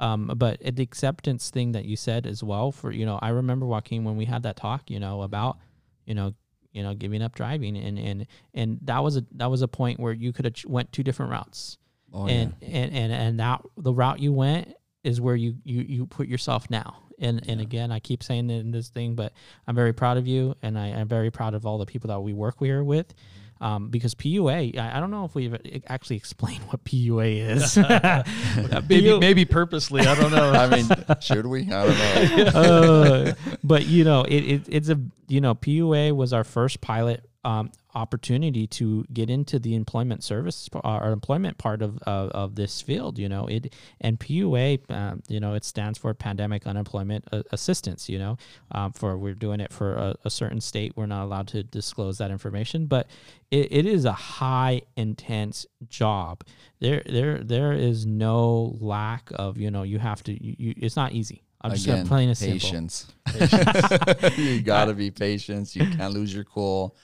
[0.01, 3.67] Um, but the acceptance thing that you said as well for you know I remember
[3.67, 5.59] Joaquin when we had that talk you know about
[6.07, 6.33] you know
[6.73, 7.77] you know giving up driving.
[7.77, 10.93] And and and that was a that was a point where you could have went
[10.93, 11.79] two different routes.
[12.13, 16.07] Oh, and, and and and that the route you went is where you you you
[16.07, 16.97] put yourself now.
[17.19, 17.67] And and Yeah.
[17.67, 19.33] again i keep saying it in this thing but
[19.67, 20.55] i'm very proud of you.
[20.63, 23.09] And i am very proud of all the people that we work here with.
[23.09, 23.50] Mm-hmm.
[23.61, 25.57] Um, because PUA, I, I don't know if we've
[25.87, 27.77] actually explained what PUA is.
[28.89, 30.07] maybe maybe purposely.
[30.07, 30.51] I don't know.
[30.51, 30.89] I mean,
[31.21, 31.71] should we?
[31.71, 32.61] I don't know.
[32.61, 34.99] uh, but you know, it, it it's a
[35.31, 40.69] you know, PUA was our first pilot um, opportunity to get into the employment service
[40.75, 43.19] uh, or employment part of, of of this field.
[43.19, 48.09] You know, it and PUA, um, you know, it stands for Pandemic Unemployment Assistance.
[48.09, 48.39] You know,
[48.73, 52.19] um, for we're doing it for a, a certain state, we're not allowed to disclose
[52.19, 53.09] that information, but
[53.51, 56.45] it, it is a high intense job.
[56.81, 60.97] There there there is no lack of you know you have to you, you it's
[60.97, 61.43] not easy.
[61.63, 62.59] I'm just Again, plain and simple.
[62.59, 63.07] patience.
[64.39, 65.77] you gotta be patient.
[65.77, 66.97] You can't lose your cool.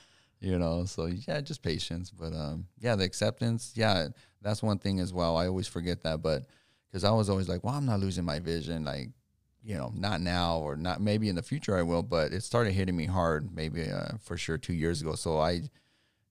[0.46, 2.12] You know, so yeah, just patience.
[2.12, 3.72] But um, yeah, the acceptance.
[3.74, 4.06] Yeah,
[4.40, 5.36] that's one thing as well.
[5.36, 6.46] I always forget that, but
[6.88, 8.84] because I was always like, well, I'm not losing my vision.
[8.84, 9.08] Like,
[9.64, 12.04] you know, not now or not maybe in the future I will.
[12.04, 15.16] But it started hitting me hard, maybe uh, for sure two years ago.
[15.16, 15.62] So I,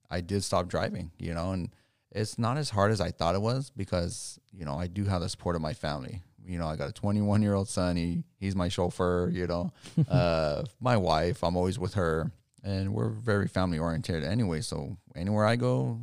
[0.09, 1.11] I did stop driving.
[1.19, 1.75] You know, and
[2.09, 5.19] it's not as hard as I thought it was because you know I do have
[5.19, 6.21] the support of my family.
[6.47, 7.97] You know, I got a 21 year old son.
[7.97, 9.29] He he's my chauffeur.
[9.29, 9.73] You know,
[10.09, 11.43] uh, my wife.
[11.43, 12.31] I'm always with her,
[12.65, 14.59] and we're very family oriented anyway.
[14.61, 15.99] So anywhere I go,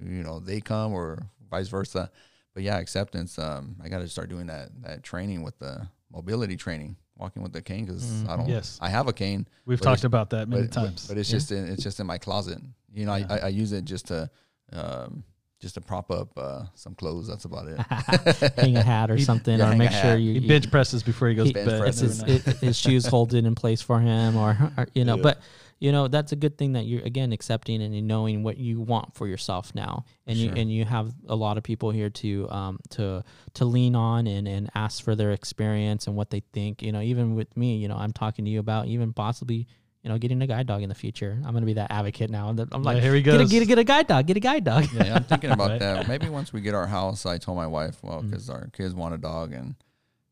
[0.00, 2.10] you know, they come or vice versa.
[2.54, 3.38] But yeah, acceptance.
[3.38, 7.52] Um, I got to start doing that that training with the mobility training, walking with
[7.52, 8.48] the cane because I don't.
[8.48, 8.78] Yes.
[8.80, 11.06] I have a cane, We've talked about that many but, times.
[11.06, 12.58] But, but it's just in, it's just in my closet.
[12.94, 13.26] You know, Yeah.
[13.28, 14.30] I, I, I use it just to
[14.72, 15.24] um,
[15.60, 17.26] just to prop up uh, some clothes.
[17.26, 17.78] That's about it.
[18.58, 20.20] hang a hat or something, yeah, or make sure hat.
[20.20, 21.88] you, he you- bench presses before he goes he- to bed.
[21.88, 25.16] it's his, it, his shoes hold it in place for him, or, or, you know.
[25.16, 25.22] Yeah.
[25.22, 25.40] But
[25.80, 29.14] you know that's a good thing that you're again accepting and knowing what you want
[29.14, 32.78] for yourself now, and you and you have a lot of people here to um
[32.90, 33.22] to
[33.54, 36.82] to lean on and and ask for their experience and what they think.
[36.82, 39.66] You know, even with me, you know, I'm talking to you about even possibly.
[40.02, 41.40] You know, getting a guide dog in the future.
[41.46, 42.50] I'm gonna be that advocate now.
[42.50, 44.26] I'm like, Yeah, here he get a, get a get a guide dog.
[44.26, 44.84] Get a guide dog.
[44.92, 45.80] yeah, I'm thinking about Right.
[45.80, 46.08] that.
[46.08, 48.28] Maybe once we get our house, I told my wife, well, Mm.
[48.28, 49.76] because our kids want a dog, and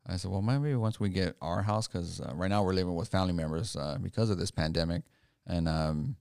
[0.05, 2.93] I said, well, maybe once we get our house, because uh, right now we're living
[2.93, 5.01] with family members uh, because of this pandemic,
[5.47, 6.15] and um,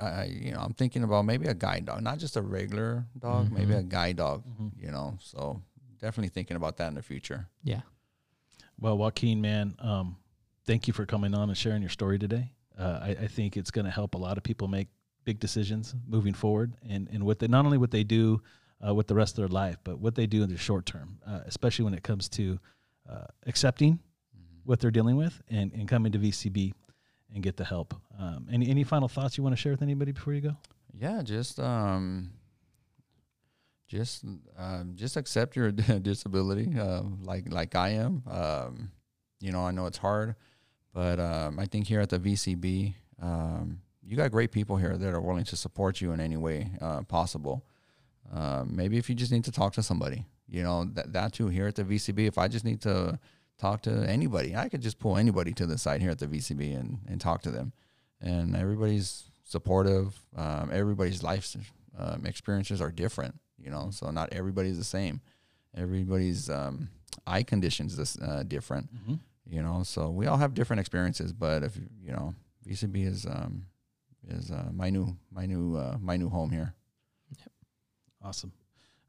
[0.00, 3.04] I, I- you know, I'm thinking about maybe a guide dog, not just a regular
[3.18, 3.78] dog, maybe Mhm.
[3.78, 4.44] a guide dog.
[4.46, 4.72] Mhm.
[4.82, 5.62] You know, so
[6.00, 7.48] definitely thinking about that in the future.
[7.62, 7.82] Yeah.
[8.78, 10.16] Well, Joaquin, man, um,
[10.66, 12.52] thank you for coming on and sharing your story today.
[12.76, 14.88] Uh, I, I think it's going to help a lot of people make
[15.24, 18.42] big decisions moving forward, and and what they not only what they do
[18.86, 21.18] uh, with the rest of their life, but what they do in the short term,
[21.26, 22.58] uh, especially when it comes to
[23.08, 24.00] uh, accepting
[24.64, 26.72] what they're dealing with and, and coming to VCB
[27.34, 27.94] and get the help.
[28.18, 30.56] Um, any any final thoughts you want to share with anybody before you go?
[30.92, 32.30] Yeah, just um
[33.88, 34.24] just
[34.56, 35.70] um, just accept your
[36.02, 38.22] disability, uh, like like I am.
[38.30, 38.90] Um,
[39.40, 40.36] you know, I know it's hard,
[40.92, 45.08] but um, I think here at the VCB, um, you got great people here that
[45.14, 47.64] are willing to support you in any way uh, possible.
[48.32, 51.48] Uh, maybe if you just need to talk to somebody, you know, that, that too
[51.48, 53.18] here at the VCB, if I just need to
[53.58, 56.78] talk to anybody, I could just pull anybody to the side here at the VCB
[56.78, 57.72] and, and talk to them.
[58.20, 60.18] And everybody's supportive.
[60.36, 61.54] Um, everybody's life
[61.98, 65.20] um, experiences are different, you know, so not everybody's the same.
[65.76, 66.88] Everybody's um,
[67.26, 69.14] eye conditions is uh, different, Mm-hmm.
[69.46, 71.32] you know, so we all have different experiences.
[71.32, 72.34] But if you know,
[72.66, 73.66] VCB is um,
[74.28, 76.74] is uh, my new my new uh, my new home here.
[78.22, 78.52] Awesome.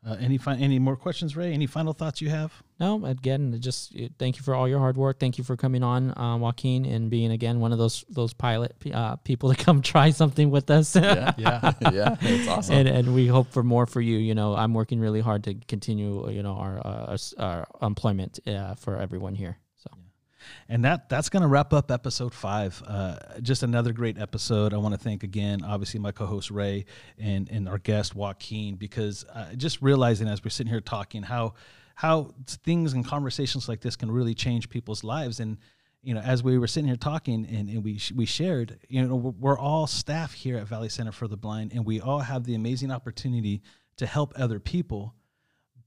[0.08, 1.51] Uh, any fi- any more questions, Ray?
[1.51, 2.53] Any final thoughts you have?
[2.80, 5.20] No, again, just uh, thank you for all your hard work.
[5.20, 8.76] Thank you for coming on, uh, Joaquin, and being again one of those those pilot
[8.93, 10.95] uh, people to come try something with us.
[10.95, 11.74] Yeah, Yeah.
[11.91, 12.76] yeah, it's awesome.
[12.76, 14.18] and and we hope for more for you.
[14.18, 16.30] You know, I'm working really hard to continue.
[16.30, 19.58] You know, our uh, our, our employment uh, for everyone here.
[20.70, 22.82] And that that's going to wrap up episode five.
[22.86, 24.74] Uh, just another great episode.
[24.74, 26.86] I want to thank again, obviously, my co-host Ray
[27.18, 31.54] and and our guest Joaquin, because uh, just realizing as we're sitting here talking how
[31.96, 35.39] how things and conversations like this can really change people's lives.
[35.39, 35.58] And
[36.04, 39.02] you know, as we were sitting here talking and, and we sh- we shared, you
[39.06, 42.20] know, we're, we're all staff here at Valley Center for the Blind, and we all
[42.20, 43.64] have the amazing opportunity
[43.98, 45.16] to help other people.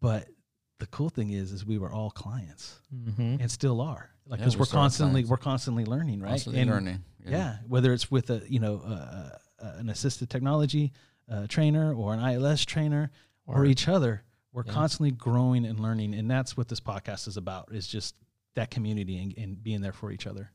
[0.01, 0.29] But
[0.79, 3.37] the cool thing is, is we were all clients mm-hmm.
[3.41, 6.71] and still are like because we we're are constantly we're constantly learning right Constantly and
[6.71, 7.05] learning.
[7.27, 7.57] yeah.
[7.67, 9.31] whether it's with a you know uh,
[9.65, 10.93] uh, an assisted technology
[11.31, 13.11] uh, trainer or an ILS trainer
[13.47, 14.23] or, Or- each other
[14.53, 14.73] we're Yeah.
[14.73, 18.15] constantly growing and learning and that's what this podcast is about is just
[18.55, 20.51] that community and, and being there for each other.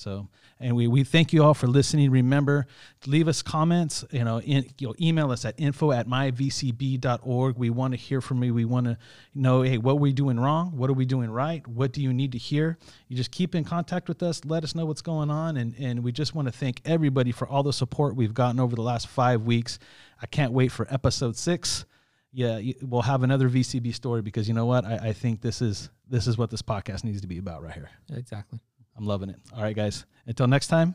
[0.00, 0.28] So
[0.58, 2.10] and we, we thank you all for listening.
[2.10, 2.66] Remember
[3.06, 7.70] leave us comments you know in, you know email us at info at myvcb.org we
[7.70, 8.54] want to hear from you.
[8.54, 8.96] We want to
[9.34, 10.76] know hey what are we doing wrong?
[10.76, 11.66] What are we doing right?
[11.66, 12.78] What do you need to hear?
[13.08, 14.44] You just keep in contact with us.
[14.44, 15.56] Let us know what's going on.
[15.56, 18.74] And, and we just want to thank everybody for all the support we've gotten over
[18.74, 19.78] the last five weeks.
[20.22, 21.84] I can't wait for episode six.
[22.32, 24.84] Yeah we'll have another vcb story because you know what?
[24.84, 27.74] I, I think this is this is what this podcast needs to be about right
[27.74, 27.90] here.
[28.12, 28.60] Exactly.
[29.00, 29.40] I'm loving it.
[29.56, 30.04] All right guys.
[30.26, 30.94] Until next time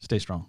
[0.00, 0.46] stay strong